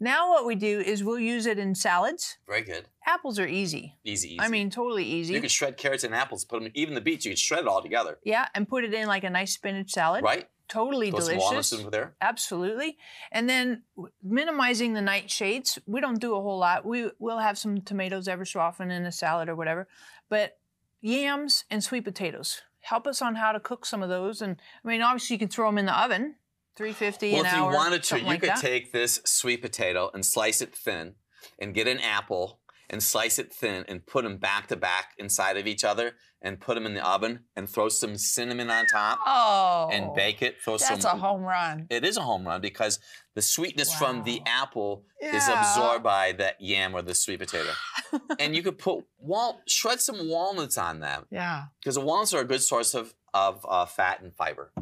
Now, 0.00 0.30
what 0.30 0.44
we 0.44 0.56
do 0.56 0.80
is 0.80 1.04
we'll 1.04 1.20
use 1.20 1.46
it 1.46 1.58
in 1.60 1.76
salads. 1.76 2.36
Very 2.48 2.62
good. 2.62 2.86
Apples 3.06 3.38
are 3.38 3.46
easy. 3.46 3.94
Easy, 4.04 4.30
easy. 4.34 4.40
I 4.40 4.48
mean, 4.48 4.68
totally 4.68 5.04
easy. 5.04 5.34
you 5.34 5.40
can 5.40 5.48
shred 5.48 5.76
carrots 5.76 6.02
and 6.04 6.14
apples, 6.14 6.44
put 6.44 6.60
them, 6.62 6.72
even 6.74 6.94
the 6.94 7.00
beets, 7.00 7.24
you 7.24 7.30
can 7.30 7.36
shred 7.36 7.60
it 7.60 7.68
all 7.68 7.80
together. 7.80 8.18
yeah, 8.24 8.48
and 8.54 8.68
put 8.68 8.82
it 8.84 8.92
in 8.92 9.06
like 9.06 9.22
a 9.24 9.30
nice 9.30 9.52
spinach 9.54 9.92
salad. 9.92 10.24
Right? 10.24 10.48
Totally 10.68 11.10
Throw 11.10 11.20
some 11.20 11.28
delicious. 11.28 11.44
walnuts 11.44 11.72
in 11.72 11.90
there. 11.90 12.16
Absolutely. 12.20 12.98
And 13.30 13.48
then 13.48 13.84
minimizing 14.20 14.94
the 14.94 15.00
nightshades. 15.00 15.78
We 15.86 16.00
don't 16.00 16.20
do 16.20 16.34
a 16.34 16.40
whole 16.42 16.58
lot. 16.58 16.84
We 16.84 17.10
will 17.20 17.38
have 17.38 17.56
some 17.56 17.80
tomatoes 17.80 18.26
ever 18.26 18.44
so 18.44 18.58
often 18.58 18.90
in 18.90 19.06
a 19.06 19.12
salad 19.12 19.48
or 19.48 19.54
whatever. 19.54 19.86
But 20.28 20.58
yams 21.00 21.64
and 21.70 21.84
sweet 21.84 22.04
potatoes. 22.04 22.62
Help 22.80 23.06
us 23.06 23.22
on 23.22 23.36
how 23.36 23.52
to 23.52 23.60
cook 23.60 23.86
some 23.86 24.02
of 24.02 24.08
those. 24.08 24.42
And 24.42 24.56
I 24.84 24.88
mean, 24.88 25.02
obviously 25.02 25.34
you 25.34 25.38
can 25.38 25.48
throw 25.48 25.68
them 25.68 25.78
in 25.78 25.86
the 25.86 25.96
oven, 25.96 26.34
350 26.76 27.32
Well, 27.32 27.40
an 27.42 27.46
if 27.46 27.52
you 27.52 27.58
hour. 27.62 27.72
wanted 27.72 28.02
to, 28.02 28.18
you 28.18 28.26
like 28.26 28.40
could 28.40 28.48
that. 28.50 28.58
take 28.60 28.90
this 28.92 29.20
sweet 29.24 29.62
potato 29.62 30.10
and 30.12 30.26
slice 30.26 30.60
it 30.60 30.74
thin 30.74 31.14
and 31.60 31.74
get 31.74 31.86
an 31.86 32.00
apple 32.00 32.58
and 32.90 33.02
slice 33.02 33.38
it 33.38 33.52
thin 33.52 33.84
and 33.88 34.06
put 34.06 34.24
them 34.24 34.36
back 34.36 34.68
to 34.68 34.76
back 34.76 35.12
inside 35.18 35.56
of 35.56 35.66
each 35.66 35.84
other 35.84 36.14
and 36.42 36.60
put 36.60 36.74
them 36.74 36.86
in 36.86 36.94
the 36.94 37.06
oven 37.06 37.40
and 37.56 37.68
throw 37.68 37.88
some 37.88 38.16
cinnamon 38.16 38.70
on 38.70 38.86
top 38.86 39.18
oh. 39.26 39.88
and 39.92 40.14
bake 40.14 40.42
it. 40.42 40.56
Throw 40.62 40.76
That's 40.76 41.02
some 41.02 41.18
a 41.18 41.20
home 41.20 41.42
run. 41.42 41.86
It 41.90 42.04
is 42.04 42.16
a 42.16 42.22
home 42.22 42.46
run 42.46 42.60
because 42.60 42.98
the 43.34 43.42
sweetness 43.42 43.94
from 43.94 44.22
the 44.24 44.38
Wow. 44.38 44.44
apple 44.62 45.04
is 45.20 45.48
absorbed 45.48 46.04
by 46.04 46.32
that 46.32 46.60
yam 46.60 46.94
or 46.94 47.02
the 47.02 47.14
sweet 47.14 47.40
potato. 47.40 47.70
and 48.38 48.54
you 48.54 48.62
could 48.62 48.78
put 48.78 49.04
wal- 49.18 49.60
shred 49.66 50.00
some 50.00 50.28
walnuts 50.28 50.78
on 50.78 51.00
them 51.00 51.26
Yeah. 51.30 51.64
because 51.80 51.96
the 51.96 52.02
walnuts 52.02 52.32
are 52.34 52.40
a 52.40 52.44
good 52.44 52.62
source 52.62 52.94
of 52.94 53.14
of 53.34 53.66
uh, 53.68 53.84
fat 53.84 54.22
and 54.22 54.34
fiber. 54.34 54.72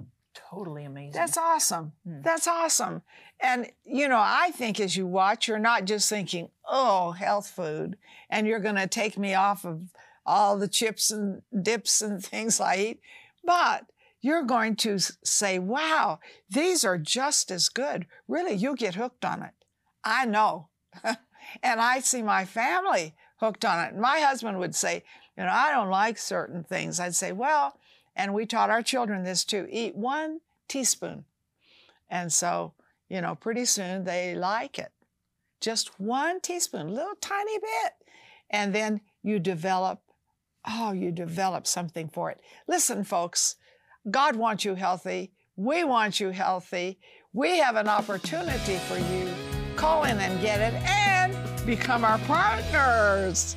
Totally 0.50 0.84
amazing. 0.84 1.12
That's 1.12 1.36
awesome. 1.36 1.92
Hmm. 2.06 2.20
That's 2.22 2.46
awesome. 2.46 3.02
And, 3.40 3.70
you 3.84 4.08
know, 4.08 4.22
I 4.22 4.52
think 4.52 4.80
as 4.80 4.96
you 4.96 5.06
watch, 5.06 5.48
you're 5.48 5.58
not 5.58 5.84
just 5.84 6.08
thinking, 6.08 6.48
oh, 6.66 7.12
health 7.12 7.48
food, 7.48 7.96
and 8.30 8.46
you're 8.46 8.60
going 8.60 8.76
to 8.76 8.86
take 8.86 9.18
me 9.18 9.34
off 9.34 9.64
of 9.64 9.82
all 10.24 10.56
the 10.56 10.68
chips 10.68 11.10
and 11.10 11.42
dips 11.62 12.00
and 12.00 12.24
things 12.24 12.60
I 12.60 12.76
eat, 12.76 13.00
but 13.44 13.86
you're 14.20 14.44
going 14.44 14.76
to 14.76 14.98
say, 14.98 15.58
wow, 15.58 16.18
these 16.48 16.84
are 16.84 16.96
just 16.96 17.50
as 17.50 17.68
good. 17.68 18.06
Really, 18.26 18.54
you'll 18.54 18.74
get 18.74 18.94
hooked 18.94 19.24
on 19.24 19.42
it. 19.42 19.52
I 20.02 20.24
know. 20.24 20.68
and 21.04 21.80
I 21.80 22.00
see 22.00 22.22
my 22.22 22.46
family 22.46 23.14
hooked 23.40 23.64
on 23.66 23.84
it. 23.84 23.96
My 23.96 24.20
husband 24.20 24.58
would 24.58 24.74
say, 24.74 25.04
you 25.36 25.44
know, 25.44 25.50
I 25.52 25.72
don't 25.72 25.90
like 25.90 26.16
certain 26.16 26.64
things. 26.64 26.98
I'd 26.98 27.14
say, 27.14 27.32
well, 27.32 27.78
and 28.16 28.32
we 28.32 28.46
taught 28.46 28.70
our 28.70 28.82
children 28.82 29.24
this 29.24 29.44
too 29.44 29.66
eat 29.70 29.94
one 29.94 30.40
teaspoon. 30.68 31.24
And 32.08 32.32
so, 32.32 32.72
you 33.08 33.20
know, 33.20 33.34
pretty 33.34 33.64
soon 33.64 34.04
they 34.04 34.34
like 34.34 34.78
it. 34.78 34.92
Just 35.60 35.98
one 35.98 36.40
teaspoon, 36.40 36.88
a 36.88 36.92
little 36.92 37.14
tiny 37.20 37.58
bit. 37.58 37.92
And 38.50 38.74
then 38.74 39.00
you 39.22 39.38
develop, 39.38 40.00
oh, 40.68 40.92
you 40.92 41.10
develop 41.10 41.66
something 41.66 42.08
for 42.08 42.30
it. 42.30 42.40
Listen, 42.68 43.04
folks, 43.04 43.56
God 44.10 44.36
wants 44.36 44.64
you 44.64 44.74
healthy. 44.74 45.32
We 45.56 45.84
want 45.84 46.20
you 46.20 46.30
healthy. 46.30 46.98
We 47.32 47.58
have 47.58 47.76
an 47.76 47.88
opportunity 47.88 48.76
for 48.76 48.98
you. 48.98 49.32
Call 49.76 50.04
in 50.04 50.18
and 50.18 50.40
get 50.40 50.60
it 50.60 50.74
and 50.82 51.66
become 51.66 52.04
our 52.04 52.18
partners. 52.20 53.56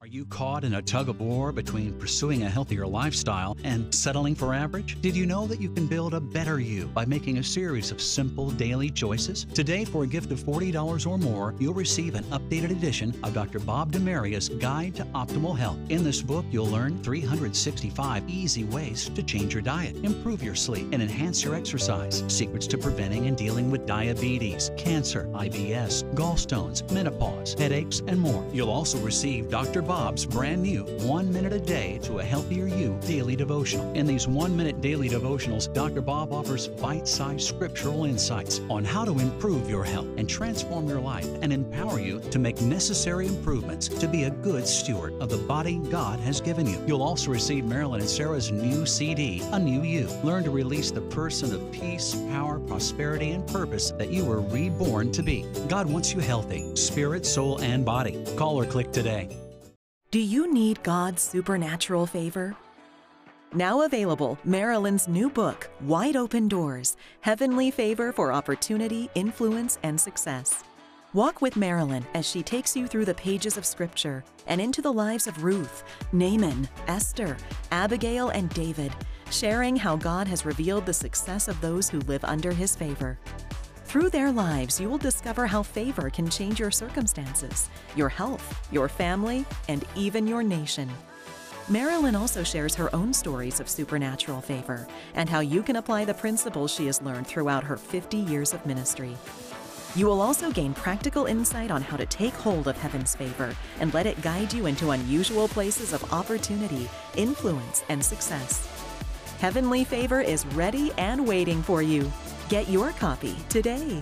Are 0.00 0.06
you 0.06 0.26
caught 0.26 0.62
in 0.62 0.74
a 0.74 0.82
tug 0.82 1.08
of 1.08 1.20
war 1.20 1.50
between 1.50 1.92
pursuing 1.98 2.44
a 2.44 2.48
healthier 2.48 2.86
lifestyle 2.86 3.56
and 3.64 3.92
settling 3.92 4.36
for 4.36 4.54
average? 4.54 4.96
Did 5.00 5.16
you 5.16 5.26
know 5.26 5.48
that 5.48 5.60
you 5.60 5.68
can 5.70 5.88
build 5.88 6.14
a 6.14 6.20
better 6.20 6.60
you 6.60 6.86
by 6.86 7.04
making 7.04 7.38
a 7.38 7.42
series 7.42 7.90
of 7.90 8.00
simple 8.00 8.52
daily 8.52 8.90
choices? 8.90 9.44
Today, 9.54 9.84
for 9.84 10.04
a 10.04 10.06
gift 10.06 10.30
of 10.30 10.38
$40 10.38 11.04
or 11.04 11.18
more, 11.18 11.52
you'll 11.58 11.74
receive 11.74 12.14
an 12.14 12.22
updated 12.26 12.70
edition 12.70 13.12
of 13.24 13.34
Dr. 13.34 13.58
Bob 13.58 13.90
DeMaria's 13.90 14.48
Guide 14.48 14.94
to 14.94 15.04
Optimal 15.06 15.58
Health. 15.58 15.78
In 15.88 16.04
this 16.04 16.22
book, 16.22 16.44
you'll 16.52 16.66
learn 16.66 17.02
365 17.02 18.22
easy 18.28 18.62
ways 18.62 19.08
to 19.08 19.22
change 19.24 19.52
your 19.52 19.62
diet, 19.62 19.96
improve 20.04 20.44
your 20.44 20.54
sleep, 20.54 20.86
and 20.92 21.02
enhance 21.02 21.42
your 21.42 21.56
exercise. 21.56 22.22
Secrets 22.28 22.68
to 22.68 22.78
preventing 22.78 23.26
and 23.26 23.36
dealing 23.36 23.68
with 23.68 23.84
diabetes, 23.84 24.70
cancer, 24.76 25.24
IBS, 25.32 26.04
gallstones, 26.14 26.88
menopause, 26.92 27.54
headaches, 27.54 28.00
and 28.06 28.20
more. 28.20 28.46
You'll 28.52 28.70
also 28.70 28.98
receive 28.98 29.50
Dr. 29.50 29.82
Bob 29.88 30.08
Bob's 30.08 30.24
brand 30.24 30.62
new 30.62 30.84
One 31.06 31.30
Minute 31.30 31.52
a 31.52 31.60
Day 31.60 31.98
to 32.04 32.18
a 32.18 32.24
Healthier 32.24 32.66
You 32.66 32.98
daily 33.02 33.36
devotional. 33.36 33.92
In 33.92 34.06
these 34.06 34.26
one 34.26 34.56
minute 34.56 34.80
daily 34.80 35.08
devotionals, 35.08 35.72
Dr. 35.74 36.00
Bob 36.00 36.32
offers 36.32 36.66
bite 36.66 37.06
sized 37.06 37.46
scriptural 37.46 38.04
insights 38.04 38.60
on 38.70 38.84
how 38.84 39.04
to 39.04 39.18
improve 39.18 39.68
your 39.68 39.84
health 39.84 40.06
and 40.16 40.26
transform 40.26 40.88
your 40.88 41.00
life 41.00 41.28
and 41.42 41.52
empower 41.52 42.00
you 42.00 42.20
to 42.20 42.38
make 42.38 42.60
necessary 42.62 43.26
improvements 43.26 43.88
to 43.88 44.08
be 44.08 44.24
a 44.24 44.30
good 44.30 44.66
steward 44.66 45.12
of 45.20 45.28
the 45.28 45.36
body 45.36 45.78
God 45.90 46.18
has 46.20 46.40
given 46.40 46.66
you. 46.66 46.82
You'll 46.86 47.02
also 47.02 47.30
receive 47.30 47.64
Marilyn 47.64 48.00
and 48.00 48.10
Sarah's 48.10 48.50
new 48.50 48.86
CD, 48.86 49.42
A 49.52 49.58
New 49.58 49.82
You. 49.82 50.08
Learn 50.22 50.42
to 50.44 50.50
release 50.50 50.90
the 50.90 51.02
person 51.02 51.54
of 51.54 51.70
peace, 51.70 52.14
power, 52.30 52.58
prosperity, 52.60 53.32
and 53.32 53.46
purpose 53.46 53.90
that 53.92 54.10
you 54.10 54.24
were 54.24 54.40
reborn 54.40 55.12
to 55.12 55.22
be. 55.22 55.44
God 55.68 55.86
wants 55.86 56.14
you 56.14 56.20
healthy, 56.20 56.74
spirit, 56.76 57.26
soul, 57.26 57.60
and 57.60 57.84
body. 57.84 58.24
Call 58.36 58.56
or 58.56 58.64
click 58.64 58.90
today. 58.90 59.28
Do 60.10 60.20
you 60.20 60.50
need 60.50 60.82
God's 60.82 61.20
supernatural 61.20 62.06
favor? 62.06 62.56
Now 63.52 63.82
available, 63.82 64.38
Marilyn's 64.42 65.06
new 65.06 65.28
book, 65.28 65.68
Wide 65.82 66.16
Open 66.16 66.48
Doors 66.48 66.96
Heavenly 67.20 67.70
Favor 67.70 68.10
for 68.10 68.32
Opportunity, 68.32 69.10
Influence, 69.14 69.78
and 69.82 70.00
Success. 70.00 70.64
Walk 71.12 71.42
with 71.42 71.58
Marilyn 71.58 72.06
as 72.14 72.26
she 72.26 72.42
takes 72.42 72.74
you 72.74 72.86
through 72.86 73.04
the 73.04 73.12
pages 73.12 73.58
of 73.58 73.66
Scripture 73.66 74.24
and 74.46 74.62
into 74.62 74.80
the 74.80 74.90
lives 74.90 75.26
of 75.26 75.44
Ruth, 75.44 75.84
Naaman, 76.12 76.70
Esther, 76.86 77.36
Abigail, 77.70 78.30
and 78.30 78.48
David, 78.54 78.92
sharing 79.30 79.76
how 79.76 79.94
God 79.94 80.26
has 80.26 80.46
revealed 80.46 80.86
the 80.86 80.94
success 80.94 81.48
of 81.48 81.60
those 81.60 81.90
who 81.90 82.00
live 82.00 82.24
under 82.24 82.52
his 82.52 82.74
favor. 82.74 83.18
Through 83.88 84.10
their 84.10 84.30
lives, 84.30 84.78
you 84.78 84.90
will 84.90 84.98
discover 84.98 85.46
how 85.46 85.62
favor 85.62 86.10
can 86.10 86.28
change 86.28 86.60
your 86.60 86.70
circumstances, 86.70 87.70
your 87.96 88.10
health, 88.10 88.68
your 88.70 88.86
family, 88.86 89.46
and 89.66 89.82
even 89.96 90.26
your 90.26 90.42
nation. 90.42 90.90
Marilyn 91.70 92.14
also 92.14 92.42
shares 92.42 92.74
her 92.74 92.94
own 92.94 93.14
stories 93.14 93.60
of 93.60 93.68
supernatural 93.70 94.42
favor 94.42 94.86
and 95.14 95.26
how 95.26 95.40
you 95.40 95.62
can 95.62 95.76
apply 95.76 96.04
the 96.04 96.12
principles 96.12 96.70
she 96.70 96.84
has 96.84 97.00
learned 97.00 97.26
throughout 97.26 97.64
her 97.64 97.78
50 97.78 98.18
years 98.18 98.52
of 98.52 98.66
ministry. 98.66 99.16
You 99.94 100.04
will 100.04 100.20
also 100.20 100.52
gain 100.52 100.74
practical 100.74 101.24
insight 101.24 101.70
on 101.70 101.80
how 101.80 101.96
to 101.96 102.04
take 102.04 102.34
hold 102.34 102.68
of 102.68 102.76
heaven's 102.76 103.16
favor 103.16 103.56
and 103.80 103.94
let 103.94 104.04
it 104.04 104.20
guide 104.20 104.52
you 104.52 104.66
into 104.66 104.90
unusual 104.90 105.48
places 105.48 105.94
of 105.94 106.12
opportunity, 106.12 106.90
influence, 107.16 107.82
and 107.88 108.04
success. 108.04 108.68
Heavenly 109.40 109.82
Favor 109.84 110.20
is 110.20 110.44
ready 110.48 110.92
and 110.98 111.26
waiting 111.26 111.62
for 111.62 111.80
you. 111.80 112.12
Get 112.48 112.70
your 112.70 112.92
copy 112.92 113.36
today. 113.50 114.00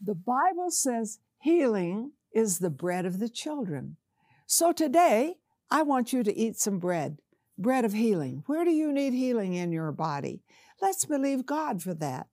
The 0.00 0.14
Bible 0.14 0.70
says 0.70 1.18
healing 1.40 2.12
is 2.32 2.60
the 2.60 2.70
bread 2.70 3.04
of 3.04 3.18
the 3.18 3.28
children. 3.28 3.96
So 4.46 4.72
today, 4.72 5.38
I 5.68 5.82
want 5.82 6.12
you 6.12 6.22
to 6.22 6.36
eat 6.36 6.56
some 6.56 6.78
bread, 6.78 7.18
bread 7.58 7.84
of 7.84 7.94
healing. 7.94 8.44
Where 8.46 8.64
do 8.64 8.70
you 8.70 8.92
need 8.92 9.12
healing 9.12 9.54
in 9.54 9.72
your 9.72 9.90
body? 9.90 10.44
Let's 10.80 11.04
believe 11.04 11.46
God 11.46 11.82
for 11.82 11.94
that 11.94 12.28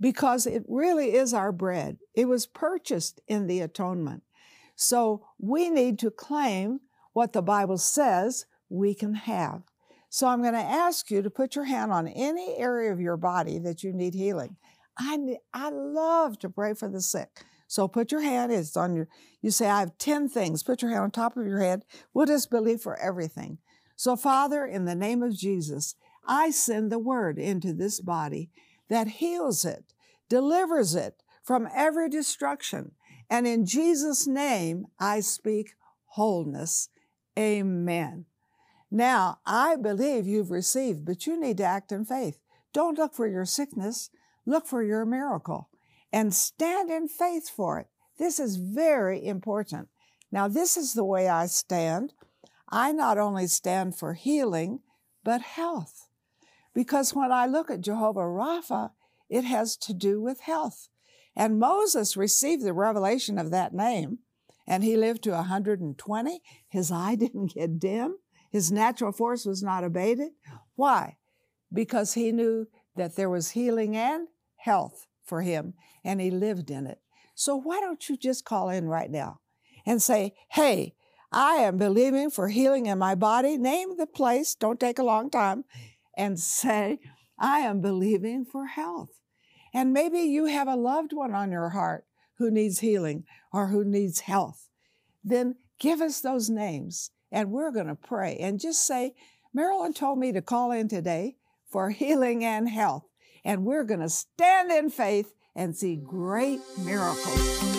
because 0.00 0.46
it 0.46 0.64
really 0.66 1.14
is 1.14 1.34
our 1.34 1.52
bread. 1.52 1.98
It 2.14 2.24
was 2.24 2.46
purchased 2.46 3.20
in 3.28 3.48
the 3.48 3.60
atonement. 3.60 4.22
So 4.76 5.26
we 5.38 5.68
need 5.68 5.98
to 5.98 6.10
claim 6.10 6.80
what 7.12 7.34
the 7.34 7.42
Bible 7.42 7.76
says 7.76 8.46
we 8.68 8.94
can 8.94 9.14
have. 9.14 9.62
So 10.10 10.26
I'm 10.26 10.40
going 10.40 10.54
to 10.54 10.58
ask 10.58 11.10
you 11.10 11.22
to 11.22 11.30
put 11.30 11.54
your 11.54 11.66
hand 11.66 11.92
on 11.92 12.08
any 12.08 12.56
area 12.56 12.92
of 12.92 13.00
your 13.00 13.16
body 13.16 13.58
that 13.58 13.82
you 13.82 13.92
need 13.92 14.14
healing. 14.14 14.56
I, 14.98 15.36
I 15.52 15.70
love 15.70 16.38
to 16.40 16.48
pray 16.48 16.74
for 16.74 16.88
the 16.88 17.00
sick. 17.00 17.44
So 17.66 17.86
put 17.86 18.10
your 18.10 18.22
hand, 18.22 18.50
it's 18.50 18.76
on 18.76 18.94
your, 18.94 19.08
you 19.42 19.50
say, 19.50 19.68
I 19.68 19.80
have 19.80 19.98
10 19.98 20.30
things. 20.30 20.62
Put 20.62 20.80
your 20.80 20.90
hand 20.90 21.02
on 21.04 21.10
top 21.10 21.36
of 21.36 21.46
your 21.46 21.60
head. 21.60 21.82
We'll 22.14 22.26
just 22.26 22.50
believe 22.50 22.80
for 22.80 22.98
everything. 22.98 23.58
So, 23.94 24.16
Father, 24.16 24.64
in 24.64 24.86
the 24.86 24.94
name 24.94 25.22
of 25.22 25.36
Jesus, 25.36 25.94
I 26.26 26.50
send 26.50 26.90
the 26.90 26.98
word 26.98 27.38
into 27.38 27.74
this 27.74 28.00
body 28.00 28.50
that 28.88 29.08
heals 29.08 29.64
it, 29.64 29.92
delivers 30.28 30.94
it 30.94 31.22
from 31.42 31.68
every 31.74 32.08
destruction. 32.08 32.92
And 33.28 33.46
in 33.46 33.66
Jesus' 33.66 34.26
name, 34.26 34.86
I 34.98 35.20
speak 35.20 35.74
wholeness. 36.06 36.88
Amen. 37.38 38.24
Now, 38.90 39.38
I 39.44 39.76
believe 39.76 40.26
you've 40.26 40.50
received, 40.50 41.04
but 41.04 41.26
you 41.26 41.38
need 41.38 41.58
to 41.58 41.64
act 41.64 41.92
in 41.92 42.04
faith. 42.04 42.38
Don't 42.72 42.98
look 42.98 43.14
for 43.14 43.26
your 43.26 43.44
sickness, 43.44 44.10
look 44.46 44.66
for 44.66 44.82
your 44.82 45.04
miracle 45.04 45.68
and 46.12 46.34
stand 46.34 46.90
in 46.90 47.08
faith 47.08 47.48
for 47.48 47.78
it. 47.78 47.86
This 48.18 48.40
is 48.40 48.56
very 48.56 49.24
important. 49.24 49.88
Now, 50.32 50.48
this 50.48 50.76
is 50.76 50.94
the 50.94 51.04
way 51.04 51.28
I 51.28 51.46
stand. 51.46 52.12
I 52.68 52.92
not 52.92 53.18
only 53.18 53.46
stand 53.46 53.96
for 53.96 54.14
healing, 54.14 54.80
but 55.24 55.40
health. 55.40 56.08
Because 56.74 57.14
when 57.14 57.32
I 57.32 57.46
look 57.46 57.70
at 57.70 57.80
Jehovah 57.80 58.20
Rapha, 58.20 58.90
it 59.28 59.44
has 59.44 59.76
to 59.78 59.94
do 59.94 60.20
with 60.20 60.40
health. 60.40 60.88
And 61.36 61.58
Moses 61.58 62.16
received 62.16 62.64
the 62.64 62.72
revelation 62.72 63.38
of 63.38 63.50
that 63.50 63.74
name, 63.74 64.18
and 64.66 64.82
he 64.82 64.96
lived 64.96 65.22
to 65.24 65.30
120. 65.30 66.42
His 66.68 66.90
eye 66.90 67.14
didn't 67.18 67.54
get 67.54 67.78
dim. 67.78 68.18
His 68.50 68.72
natural 68.72 69.12
force 69.12 69.44
was 69.44 69.62
not 69.62 69.84
abated. 69.84 70.30
Why? 70.74 71.16
Because 71.72 72.14
he 72.14 72.32
knew 72.32 72.66
that 72.96 73.16
there 73.16 73.30
was 73.30 73.50
healing 73.50 73.96
and 73.96 74.28
health 74.56 75.06
for 75.24 75.42
him, 75.42 75.74
and 76.04 76.20
he 76.20 76.30
lived 76.30 76.70
in 76.70 76.86
it. 76.86 77.00
So 77.34 77.56
why 77.56 77.80
don't 77.80 78.08
you 78.08 78.16
just 78.16 78.44
call 78.44 78.70
in 78.70 78.88
right 78.88 79.10
now 79.10 79.40
and 79.86 80.02
say, 80.02 80.34
Hey, 80.50 80.94
I 81.30 81.56
am 81.56 81.76
believing 81.76 82.30
for 82.30 82.48
healing 82.48 82.86
in 82.86 82.98
my 82.98 83.14
body. 83.14 83.58
Name 83.58 83.96
the 83.96 84.06
place, 84.06 84.54
don't 84.54 84.80
take 84.80 84.98
a 84.98 85.04
long 85.04 85.30
time, 85.30 85.64
and 86.16 86.40
say, 86.40 87.00
I 87.38 87.60
am 87.60 87.80
believing 87.80 88.44
for 88.44 88.66
health. 88.66 89.20
And 89.74 89.92
maybe 89.92 90.20
you 90.20 90.46
have 90.46 90.68
a 90.68 90.76
loved 90.76 91.12
one 91.12 91.34
on 91.34 91.52
your 91.52 91.70
heart 91.70 92.06
who 92.38 92.50
needs 92.50 92.80
healing 92.80 93.24
or 93.52 93.68
who 93.68 93.84
needs 93.84 94.20
health. 94.20 94.68
Then 95.22 95.56
give 95.78 96.00
us 96.00 96.20
those 96.20 96.48
names 96.48 97.10
and 97.30 97.50
we're 97.50 97.72
going 97.72 97.86
to 97.86 97.94
pray 97.94 98.36
and 98.38 98.60
just 98.60 98.86
say, 98.86 99.14
Marilyn 99.52 99.92
told 99.92 100.18
me 100.18 100.32
to 100.32 100.42
call 100.42 100.72
in 100.72 100.88
today 100.88 101.36
for 101.70 101.90
healing 101.90 102.44
and 102.44 102.68
health. 102.68 103.04
And 103.44 103.64
we're 103.64 103.84
going 103.84 104.00
to 104.00 104.08
stand 104.08 104.70
in 104.70 104.90
faith 104.90 105.32
and 105.54 105.76
see 105.76 105.96
great 105.96 106.60
miracles. 106.84 107.77